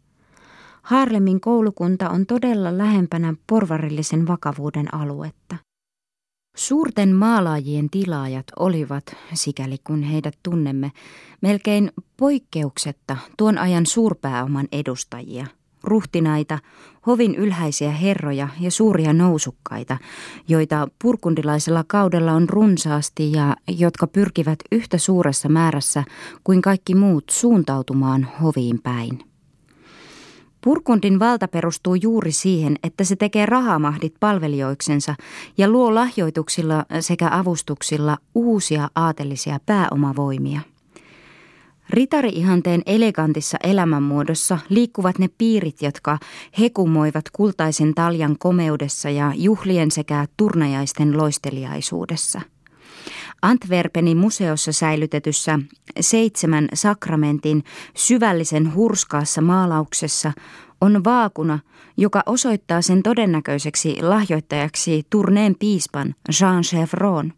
[0.83, 5.57] Harlemin koulukunta on todella lähempänä porvarillisen vakavuuden aluetta.
[6.57, 9.05] Suurten maalaajien tilaajat olivat,
[9.35, 10.93] sikäli kun heidät tunnemme,
[11.41, 15.47] melkein poikkeuksetta tuon ajan suurpääoman edustajia,
[15.85, 16.59] ruhtinaita,
[17.07, 19.99] hovin ylhäisiä herroja ja suuria nousukkaita,
[20.49, 26.05] joita purkundilaisella kaudella on runsaasti ja jotka pyrkivät yhtä suuressa määrässä
[26.45, 29.26] kuin kaikki muut suuntautumaan hoviin päin.
[30.67, 35.15] Purkundin valta perustuu juuri siihen, että se tekee rahamahdit palvelijoiksensa
[35.59, 40.61] ja luo lahjoituksilla sekä avustuksilla uusia aatelisia pääomavoimia.
[41.91, 46.19] Ritari-ihanteen elegantissa elämänmuodossa liikkuvat ne piirit, jotka
[46.61, 52.41] hekumoivat kultaisen taljan komeudessa ja juhlien sekä turnajaisten loisteliaisuudessa–
[53.43, 55.59] Antwerpenin museossa säilytetyssä
[56.01, 57.65] seitsemän sakramentin
[57.97, 60.33] syvällisen hurskaassa maalauksessa
[60.81, 61.59] on vaakuna,
[61.97, 67.33] joka osoittaa sen todennäköiseksi lahjoittajaksi turneen piispan Jean Chevron.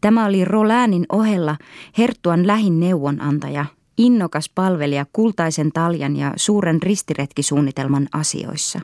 [0.00, 1.56] Tämä oli Rolanin ohella
[1.98, 3.64] Herttuan lähin neuvonantaja,
[3.98, 8.80] innokas palvelija kultaisen taljan ja suuren ristiretkisuunnitelman asioissa.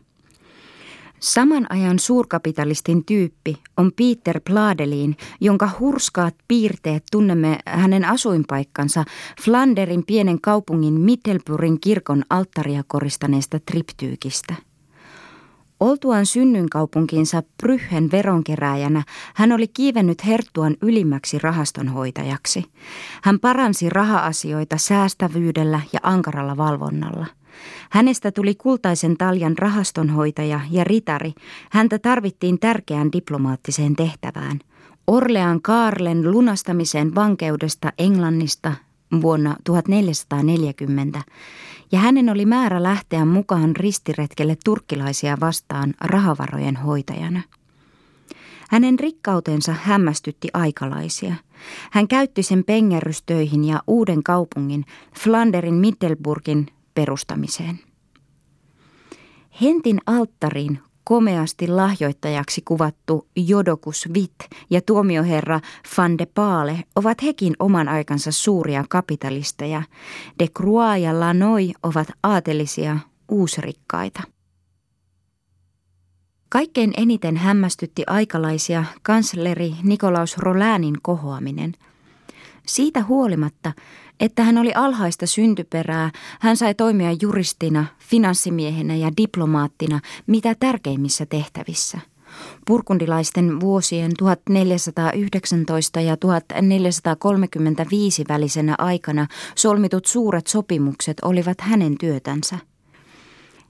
[1.21, 9.05] Saman ajan suurkapitalistin tyyppi on Peter Pladelin, jonka hurskaat piirteet tunnemme hänen asuinpaikkansa
[9.43, 14.55] Flanderin pienen kaupungin Mittelburin kirkon alttaria koristaneesta triptyykistä.
[15.81, 19.03] Oltuaan synnynkaupunkinsa Bryhen veronkerääjänä,
[19.35, 22.65] hän oli kiivennyt Herttuan ylimmäksi rahastonhoitajaksi.
[23.23, 27.27] Hän paransi raha-asioita säästävyydellä ja ankaralla valvonnalla–
[27.91, 31.33] Hänestä tuli kultaisen taljan rahastonhoitaja ja ritari.
[31.71, 34.59] Häntä tarvittiin tärkeään diplomaattiseen tehtävään.
[35.07, 38.73] Orlean Kaarlen lunastamiseen vankeudesta Englannista
[39.23, 41.23] vuonna 1440,
[41.93, 47.41] ja hänen oli määrä lähteä mukaan ristiretkelle turkkilaisia vastaan rahavarojen hoitajana.
[48.71, 51.35] Hänen rikkautensa hämmästytti aikalaisia.
[51.91, 54.85] Hän käytti sen pengerrystöihin ja uuden kaupungin,
[55.19, 57.79] Flanderin Middelburgin, perustamiseen.
[59.61, 64.35] Hentin alttariin komeasti lahjoittajaksi kuvattu Jodokus Witt
[64.71, 65.61] ja tuomioherra
[65.97, 69.83] Van de Paale ovat hekin oman aikansa suuria kapitalisteja.
[70.39, 74.23] De Croix ja Lannoy ovat aatelisia uusrikkaita.
[76.49, 81.73] Kaikkein eniten hämmästytti aikalaisia kansleri Nikolaus Rolanin kohoaminen.
[82.67, 83.73] Siitä huolimatta
[84.21, 86.11] että hän oli alhaista syntyperää,
[86.41, 91.99] hän sai toimia juristina, finanssimiehenä ja diplomaattina mitä tärkeimmissä tehtävissä.
[92.67, 102.59] Purkundilaisten vuosien 1419 ja 1435 välisenä aikana solmitut suuret sopimukset olivat hänen työtänsä.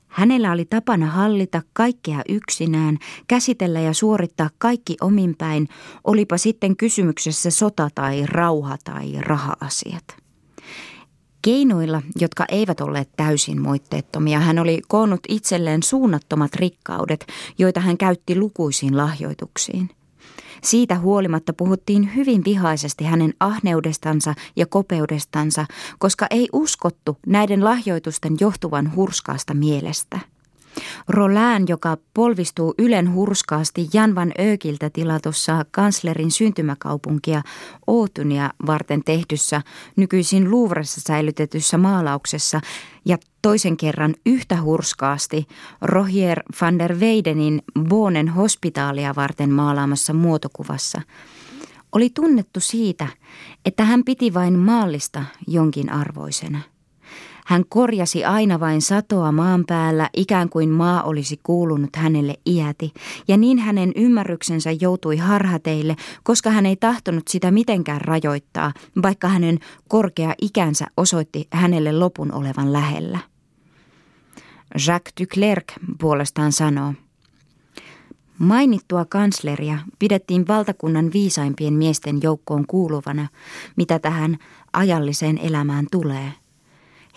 [0.08, 5.68] Hänellä oli tapana hallita kaikkea yksinään, käsitellä ja suorittaa kaikki ominpäin,
[6.04, 10.23] olipa sitten kysymyksessä sota tai rauha tai raha-asiat.
[11.44, 17.26] Keinoilla, jotka eivät olleet täysin moitteettomia, hän oli koonnut itselleen suunnattomat rikkaudet,
[17.58, 19.90] joita hän käytti lukuisiin lahjoituksiin.
[20.62, 25.66] Siitä huolimatta puhuttiin hyvin vihaisesti hänen ahneudestansa ja kopeudestansa,
[25.98, 30.33] koska ei uskottu näiden lahjoitusten johtuvan hurskaasta mielestä.
[31.08, 37.42] Rolään, joka polvistuu Ylen hurskaasti Jan van Ökiltä tilatussa kanslerin syntymäkaupunkia
[37.86, 39.62] Ootunia varten tehdyssä,
[39.96, 42.60] nykyisin Louvressa säilytetyssä maalauksessa
[43.04, 45.46] ja toisen kerran yhtä hurskaasti
[45.82, 51.00] Rohier van der Weidenin Bonen hospitaalia varten maalaamassa muotokuvassa,
[51.92, 53.08] oli tunnettu siitä,
[53.64, 56.60] että hän piti vain maallista jonkin arvoisena–
[57.44, 62.92] Hän korjasi aina vain satoa maan päällä, ikään kuin maa olisi kuulunut hänelle iäti,
[63.28, 68.72] ja niin hänen ymmärryksensä joutui harhateille, koska hän ei tahtonut sitä mitenkään rajoittaa,
[69.02, 69.58] vaikka hänen
[69.88, 73.18] korkea ikänsä osoitti hänelle lopun olevan lähellä.
[74.86, 75.64] Jacques Duclerc
[76.00, 76.94] puolestaan sanoo,
[78.38, 83.28] Mainittua kansleria pidettiin valtakunnan viisaimpien miesten joukkoon kuuluvana,
[83.76, 84.38] mitä tähän
[84.72, 86.32] ajalliseen elämään tulee.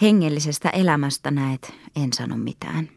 [0.02, 2.90] Hengellisestä elämästä näet, en sano mitään.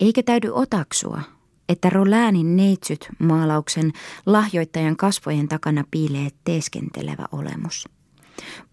[0.00, 1.20] Eikä täydy otaksua,
[1.68, 3.92] että Roläänin neitsyt maalauksen
[4.26, 7.88] lahjoittajan kasvojen takana piilee teeskentelevä olemus.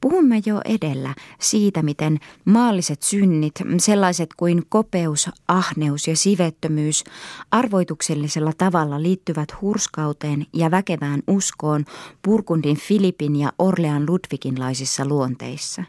[0.02, 7.04] Puhumme jo edellä siitä, miten maalliset synnit, sellaiset kuin kopeus, ahneus ja sivettömyys,
[7.52, 11.86] arvoituksellisella tavalla liittyvät hurskauteen ja väkevään uskoon
[12.22, 15.84] Purkundin Filipin ja Orlean Ludviginlaisissa luonteissa.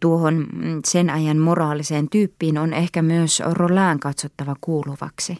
[0.00, 0.46] Tuohon
[0.84, 5.38] sen ajan moraaliseen tyyppiin on ehkä myös Rolään katsottava kuuluvaksi.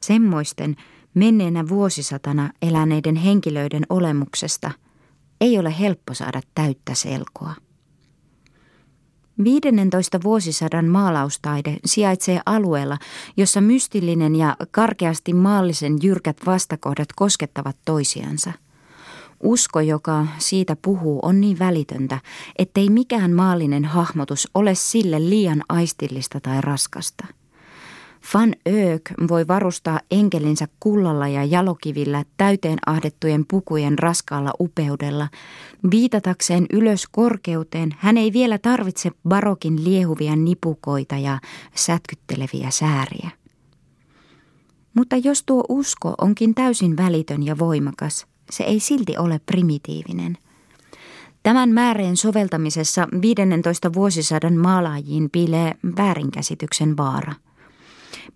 [0.00, 0.76] Semmoisten
[1.14, 4.70] menneenä vuosisatana eläneiden henkilöiden olemuksesta–
[5.40, 7.54] ei ole helppo saada täyttä selkoa.
[9.44, 12.98] 15 vuosisadan maalaustaide sijaitsee alueella,
[13.36, 18.52] jossa mystillinen ja karkeasti maallisen jyrkät vastakohdat koskettavat toisiansa.
[19.42, 22.20] Usko, joka siitä puhuu, on niin välitöntä,
[22.58, 27.26] ettei mikään maallinen hahmotus ole sille liian aistillista tai raskasta–
[28.34, 35.28] Van Öök voi varustaa enkelinsä kullalla ja jalokivillä täyteen ahdettujen pukujen raskaalla upeudella.
[35.90, 41.38] Viitatakseen ylös korkeuteen hän ei vielä tarvitse barokin liehuvia nipukoita ja
[41.74, 43.30] sätkytteleviä sääriä.
[44.94, 50.38] Mutta jos tuo usko onkin täysin välitön ja voimakas, se ei silti ole primitiivinen.
[51.42, 57.32] Tämän määreen soveltamisessa 15 vuosisadan maalaajiin piilee väärinkäsityksen vaara–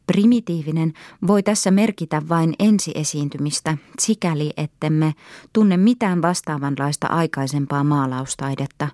[0.07, 0.93] Primitiivinen
[1.27, 5.15] voi tässä merkitä vain ensiesiintymistä, sikäli ettemme
[5.53, 8.89] tunne mitään vastaavanlaista aikaisempaa maalaustaidetta.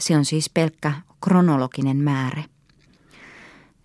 [0.00, 0.92] Se on siis pelkkä
[1.24, 2.42] kronologinen määrä.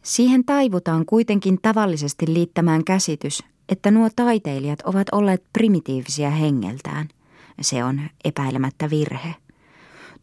[0.02, 7.10] Siihen taivutaan kuitenkin tavallisesti liittämään käsitys, että nuo taiteilijat ovat olleet primitiivisiä hengeltään.
[7.62, 9.36] Se on epäilemättä virhe.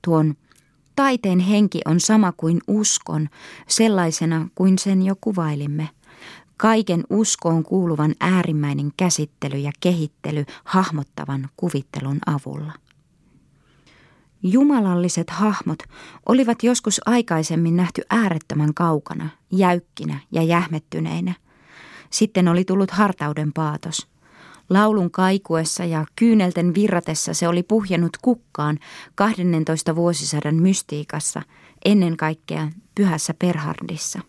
[0.05, 0.35] Tuon
[0.97, 3.29] taiteen henki on sama kuin uskon,
[3.69, 5.89] sellaisena kuin sen jo kuvailimme–
[6.61, 12.73] kaiken uskoon kuuluvan äärimmäinen käsittely ja kehittely hahmottavan kuvittelun avulla.
[14.43, 15.79] Jumalalliset hahmot
[16.27, 21.35] olivat joskus aikaisemmin nähty äärettömän kaukana, jäykkinä ja jähmettyneinä.
[22.11, 24.07] Sitten oli tullut hartauden paatos.
[24.71, 28.79] Laulun kaikuessa ja kyynelten virratessa se oli puhjennut kukkaan
[29.15, 31.43] 12 vuosisadan mystiikassa,
[31.85, 34.21] ennen kaikkea pyhässä Perhardissa.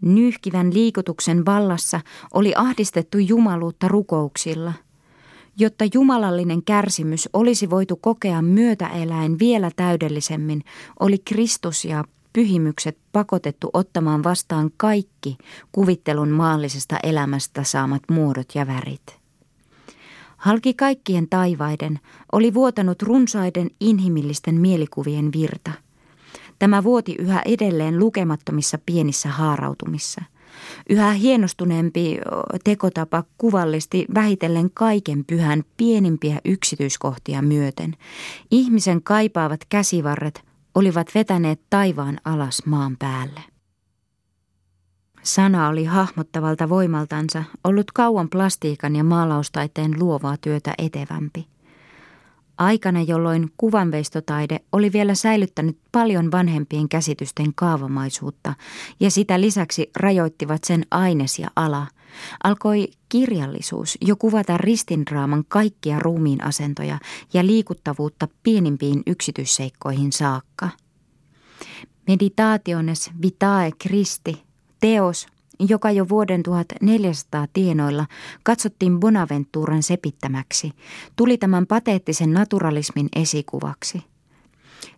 [0.00, 2.00] Nyyhkivän liikutuksen vallassa
[2.34, 4.72] oli ahdistettu jumaluutta rukouksilla.
[5.58, 10.64] Jotta jumalallinen kärsimys olisi voitu kokea myötäeläin vielä täydellisemmin,
[11.00, 12.04] oli Kristus ja
[12.34, 15.38] pyhimykset pakotettu ottamaan vastaan kaikki
[15.72, 19.18] kuvittelun maallisesta elämästä saamat muodot ja värit.
[20.36, 22.00] Halki kaikkien taivaiden
[22.32, 25.70] oli vuotanut runsaiden inhimillisten mielikuvien virta–
[26.58, 30.22] Tämä vuoti yhä edelleen lukemattomissa pienissä haarautumissa.
[30.90, 32.18] Yhä hienostuneempi
[32.64, 37.96] tekotapa kuvallisti vähitellen kaiken pyhän pienimpiä yksityiskohtia myöten.
[38.50, 40.42] Ihmisen kaipaavat käsivarret
[40.74, 43.40] olivat vetäneet taivaan alas maan päälle.
[45.22, 51.53] Sana oli hahmottavalta voimaltansa ollut kauan plastiikan ja maalaustaiteen luovaa työtä etevämpi
[52.58, 58.54] aikana, jolloin kuvanveistotaide oli vielä säilyttänyt paljon vanhempien käsitysten kaavamaisuutta
[59.00, 61.86] ja sitä lisäksi rajoittivat sen aines ja ala,
[62.44, 66.98] alkoi kirjallisuus jo kuvata ristindraaman kaikkia ruumiin asentoja
[67.32, 70.68] ja liikuttavuutta pienimpiin yksityisseikkoihin saakka.
[72.06, 74.42] Meditationes vitae Christi,
[74.80, 75.26] teos,
[75.58, 78.06] joka jo vuoden 1400 tienoilla
[78.42, 80.72] katsottiin Bonaventuran sepittämäksi,
[81.16, 84.02] tuli tämän pateettisen naturalismin esikuvaksi.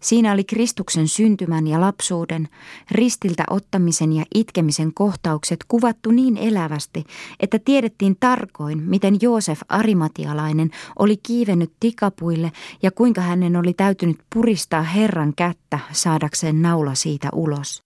[0.01, 2.49] Siinä oli Kristuksen syntymän ja lapsuuden,
[2.91, 7.05] ristiltä ottamisen ja itkemisen kohtaukset kuvattu niin elävästi,
[7.41, 12.53] että tiedettiin tarkoin, miten Joosef Arimatialainen oli kiivennyt tikapuille
[12.83, 17.86] ja kuinka hänen oli täytynyt puristaa Herran kättä saadakseen naula siitä ulos.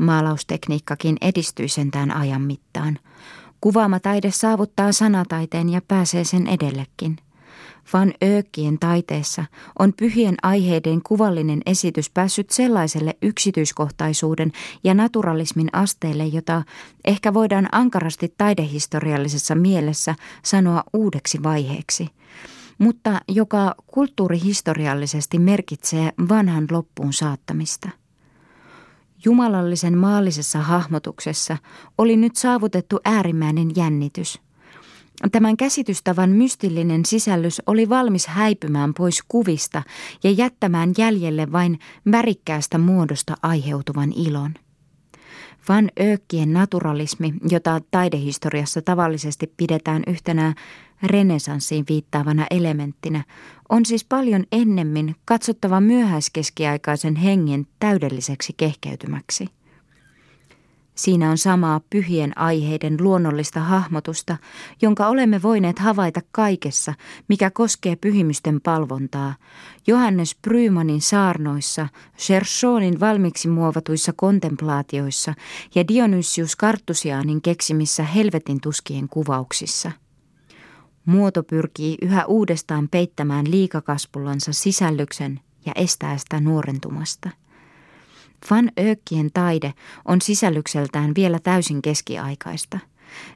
[0.00, 2.98] Maalaustekniikkakin edistyi sentään ajan mittaan.
[3.60, 7.16] Kuvaamataide saavuttaa sanataiteen ja pääsee sen edellekin.
[7.92, 9.44] Van Öökkien taiteessa
[9.78, 14.52] on pyhien aiheiden kuvallinen esitys päässyt sellaiselle yksityiskohtaisuuden
[14.84, 16.62] ja naturalismin asteelle, jota
[17.04, 22.08] ehkä voidaan ankarasti taidehistoriallisessa mielessä sanoa uudeksi vaiheeksi,
[22.78, 27.99] mutta joka kulttuurihistoriallisesti merkitsee vanhan loppuun saattamista.
[29.24, 31.56] Jumalallisen maallisessa hahmotuksessa
[31.98, 34.38] oli nyt saavutettu äärimmäinen jännitys–
[35.32, 39.82] Tämän käsitystavan mystillinen sisällys oli valmis häipymään pois kuvista
[40.24, 41.78] ja jättämään jäljelle vain
[42.12, 44.54] värikkäästä muodosta aiheutuvan ilon.
[45.68, 50.54] Van Öökkien naturalismi, jota taidehistoriassa tavallisesti pidetään yhtenä
[51.02, 53.24] renesanssiin viittaavana elementtinä,
[53.68, 59.46] on siis paljon ennemmin katsottava myöhäiskeskiaikaisen hengen täydelliseksi kehkeytymäksi–
[61.00, 64.36] Siinä on samaa pyhien aiheiden luonnollista hahmotusta,
[64.82, 66.94] jonka olemme voineet havaita kaikessa,
[67.28, 69.34] mikä koskee pyhimysten palvontaa.
[69.86, 75.34] Johannes Brymanin saarnoissa, Chersonin valmiiksi muovatuissa kontemplaatioissa
[75.74, 79.92] ja Dionysius Kartusianin keksimissä helvetin tuskien kuvauksissa.
[81.10, 87.30] Muoto pyrkii yhä uudestaan peittämään liikakaspullansa sisällyksen ja estää sitä nuorentumasta.
[88.50, 89.74] Van Öökkien taide
[90.04, 92.78] on sisällykseltään vielä täysin keskiaikaista.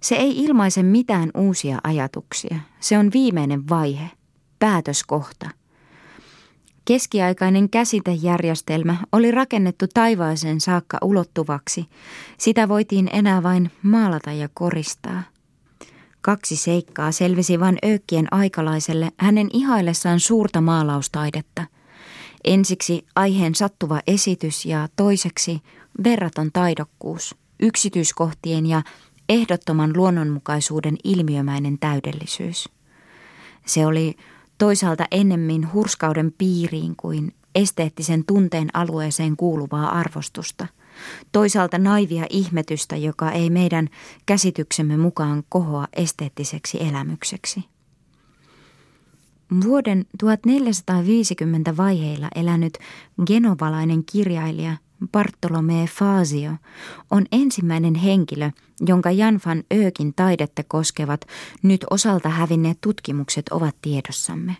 [0.01, 2.57] Se ei ilmaise mitään uusia ajatuksia.
[2.81, 4.11] Se on viimeinen vaihe,
[4.59, 5.51] päätöskohta.
[6.85, 11.87] Keskiaikainen käsitejärjestelmä oli rakennettu taivaaseen saakka ulottuvaksi.
[12.39, 15.34] Sitä voitiin enää vain maalata ja koristaa.
[16.25, 21.67] Kaksi seikkaa selvisi Van Öökkien aikalaiselle hänen ihaillessaan suurta maalaustaidetta–
[22.45, 25.63] Ensiksi aiheen sattuva esitys ja toiseksi
[26.05, 28.83] verraton taidokkuus, yksityiskohtien ja
[29.29, 32.69] ehdottoman luonnonmukaisuuden ilmiömäinen täydellisyys.
[33.67, 34.17] Se oli
[34.59, 40.67] toisaalta ennemmin hurskauden piiriin kuin esteettisen tunteen alueeseen kuuluvaa arvostusta,
[41.33, 43.89] toisaalta naivia ihmetystä, joka ei meidän
[44.27, 47.65] käsityksemme mukaan kohoa esteettiseksi elämykseksi.
[49.65, 52.79] Vuoden 1450 vaiheilla elänyt
[53.27, 54.77] genovalainen kirjailija
[55.13, 56.51] Bartolome Fazio
[57.11, 58.51] on ensimmäinen henkilö,
[58.87, 61.21] jonka Jan van Öökin taidetta koskevat
[61.63, 64.57] nyt osalta hävinneet tutkimukset ovat tiedossamme.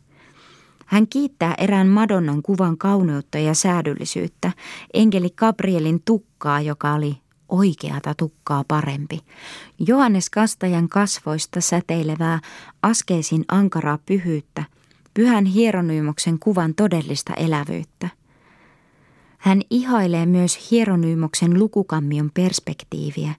[0.87, 4.53] Hän kiittää erään Madonnan kuvan kauneutta ja säädyllisyyttä,
[4.95, 7.17] enkeli Gabrielin tukkaa, joka oli
[7.49, 9.21] oikeata tukkaa parempi.
[9.87, 12.41] Johannes Kastajan kasvoista säteilevää
[12.83, 14.65] askeesin ankaraa pyhyyttä,
[15.15, 18.09] pyhän hieronyymoksen kuvan todellista elävyyttä.
[19.39, 23.35] Hän ihailee myös hieronyymoksen lukukammion perspektiiviä,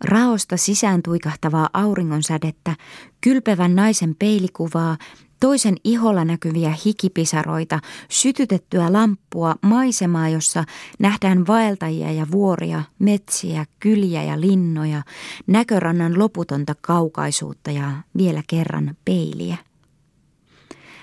[0.00, 2.76] raosta sisään tuikahtavaa auringonsädettä,
[3.20, 4.96] kylpevän naisen peilikuvaa,
[5.44, 10.64] toisen iholla näkyviä hikipisaroita, sytytettyä lamppua, maisemaa, jossa
[10.98, 15.02] nähdään vaeltajia ja vuoria, metsiä, kyliä ja linnoja,
[15.46, 19.56] näkörannan loputonta kaukaisuutta ja vielä kerran peiliä.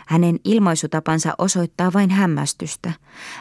[0.08, 2.94] Hänen ilmaisutapansa osoittaa vain hämmästystä.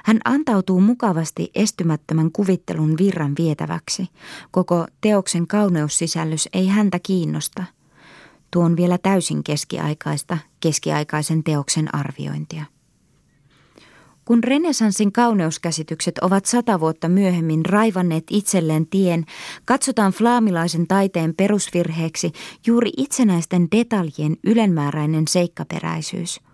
[0.04, 4.08] Hän antautuu mukavasti estymättömän kuvittelun virran vietäväksi.
[4.50, 7.64] Koko teoksen kauneussisällys ei häntä kiinnosta.
[8.50, 12.64] Tuo on vielä täysin keskiaikaista, keskiaikaisen teoksen arviointia.
[14.24, 19.24] Kun renesanssin kauneuskäsitykset ovat sata vuotta myöhemmin raivanneet itselleen tien,
[19.64, 22.32] katsotaan flaamilaisen taiteen perusvirheeksi
[22.66, 26.40] juuri itsenäisten detaljien ylenmääräinen seikkaperäisyys–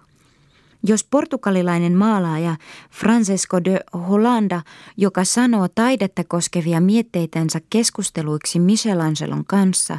[0.89, 2.57] jos portugalilainen maalaaja
[2.91, 4.63] Francesco de Hollanda,
[4.97, 9.99] joka sanoo taidetta koskevia mietteitänsä keskusteluiksi Michelangelon kanssa,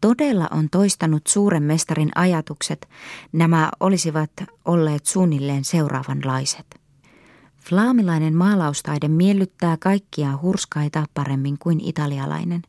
[0.00, 2.88] todella on toistanut suuren mestarin ajatukset,
[3.32, 4.30] nämä olisivat
[4.64, 6.80] olleet suunnilleen seuraavanlaiset.
[7.56, 12.62] Flaamilainen maalaustaide miellyttää kaikkia hurskaita paremmin kuin italialainen.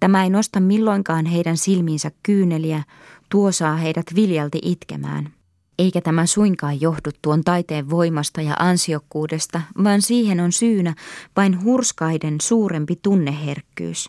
[0.00, 2.82] Tämä ei nosta milloinkaan heidän silmiinsä kyyneliä,
[3.28, 5.35] tuo saa heidät viljalti itkemään.
[5.78, 10.94] Eikä tämä suinkaan johdu tuon taiteen voimasta ja ansiokkuudesta, vaan siihen on syynä
[11.36, 14.08] vain hurskaiden suurempi tunneherkkyys.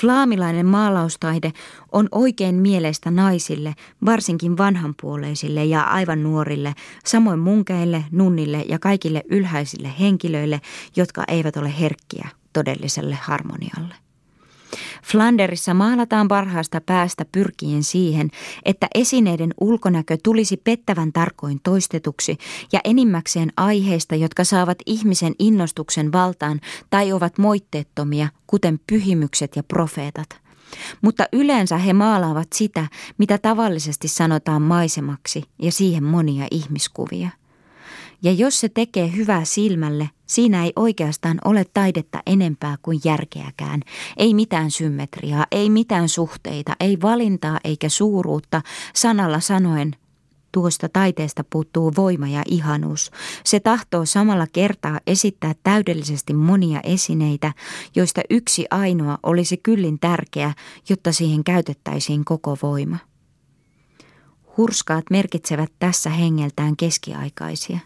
[0.00, 1.52] Flaamilainen maalaustaide
[1.92, 3.74] on oikein mieleistä naisille,
[4.04, 6.74] varsinkin vanhanpuoleisille ja aivan nuorille,
[7.04, 10.60] samoin munkeille, nunnille ja kaikille ylhäisille henkilöille,
[10.96, 14.05] jotka eivät ole herkkiä todelliselle harmonialle.
[15.04, 18.30] Flanderissa maalataan parhaasta päästä pyrkien siihen,
[18.64, 22.38] että esineiden ulkonäkö tulisi pettävän tarkoin toistetuksi
[22.72, 30.28] ja enimmäkseen aiheista, jotka saavat ihmisen innostuksen valtaan tai ovat moitteettomia, kuten pyhimykset ja profeetat.
[31.02, 32.86] Mutta yleensä he maalaavat sitä,
[33.18, 37.30] mitä tavallisesti sanotaan maisemaksi ja siihen monia ihmiskuvia.
[38.22, 43.82] Ja jos se tekee hyvää silmälle, siinä ei oikeastaan ole taidetta enempää kuin järkeäkään.
[44.16, 48.62] Ei mitään symmetriaa, ei mitään suhteita, ei valintaa eikä suuruutta,
[48.94, 49.96] sanalla sanoen
[50.56, 53.10] Tuosta taiteesta puuttuu voima ja ihanuus.
[53.44, 57.52] Se tahtoo samalla kertaa esittää täydellisesti monia esineitä,
[57.96, 60.52] joista yksi ainoa olisi kyllin tärkeä,
[60.88, 62.98] jotta siihen käytettäisiin koko voima.
[64.56, 67.78] Hurskaat merkitsevät tässä hengeltään keskiaikaisia.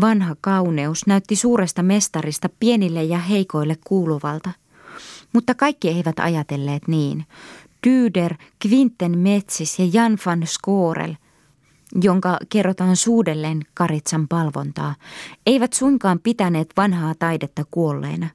[0.00, 4.50] Vanha kauneus näytti suuresta mestarista pienille ja heikoille kuuluvalta.
[5.32, 7.26] Mutta kaikki eivät ajatelleet niin.
[7.86, 8.34] Dyder,
[8.66, 11.14] Quinten Metsis ja Jan van Skorel,
[12.02, 14.94] jonka kerrotaan suudelleen Karitsan palvontaa,
[15.46, 18.28] eivät suinkaan pitäneet vanhaa taidetta kuolleena.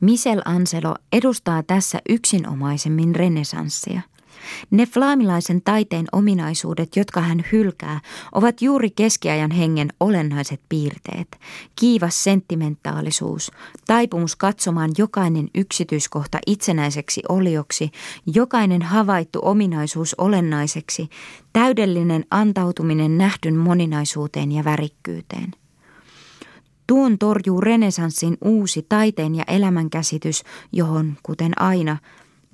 [0.00, 4.00] Michel Anselo edustaa tässä yksinomaisemmin renesanssia.
[4.70, 8.00] Ne flaamilaisen taiteen ominaisuudet, jotka hän hylkää,
[8.32, 11.38] ovat juuri keskiajan hengen olennaiset piirteet.
[11.76, 13.50] Kiivas sentimentaalisuus,
[13.86, 17.90] taipumus katsomaan jokainen yksityiskohta itsenäiseksi olioksi,
[18.26, 21.08] jokainen havaittu ominaisuus olennaiseksi,
[21.52, 25.50] täydellinen antautuminen nähdyn moninaisuuteen ja värikkyyteen.
[26.86, 30.42] Tuon torjuu renesanssin uusi taiteen ja elämänkäsitys,
[30.72, 31.96] johon, kuten aina,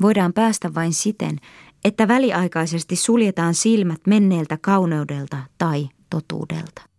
[0.00, 1.40] voidaan päästä vain siten,
[1.84, 6.97] että väliaikaisesti suljetaan silmät menneeltä kauneudelta tai totuudelta.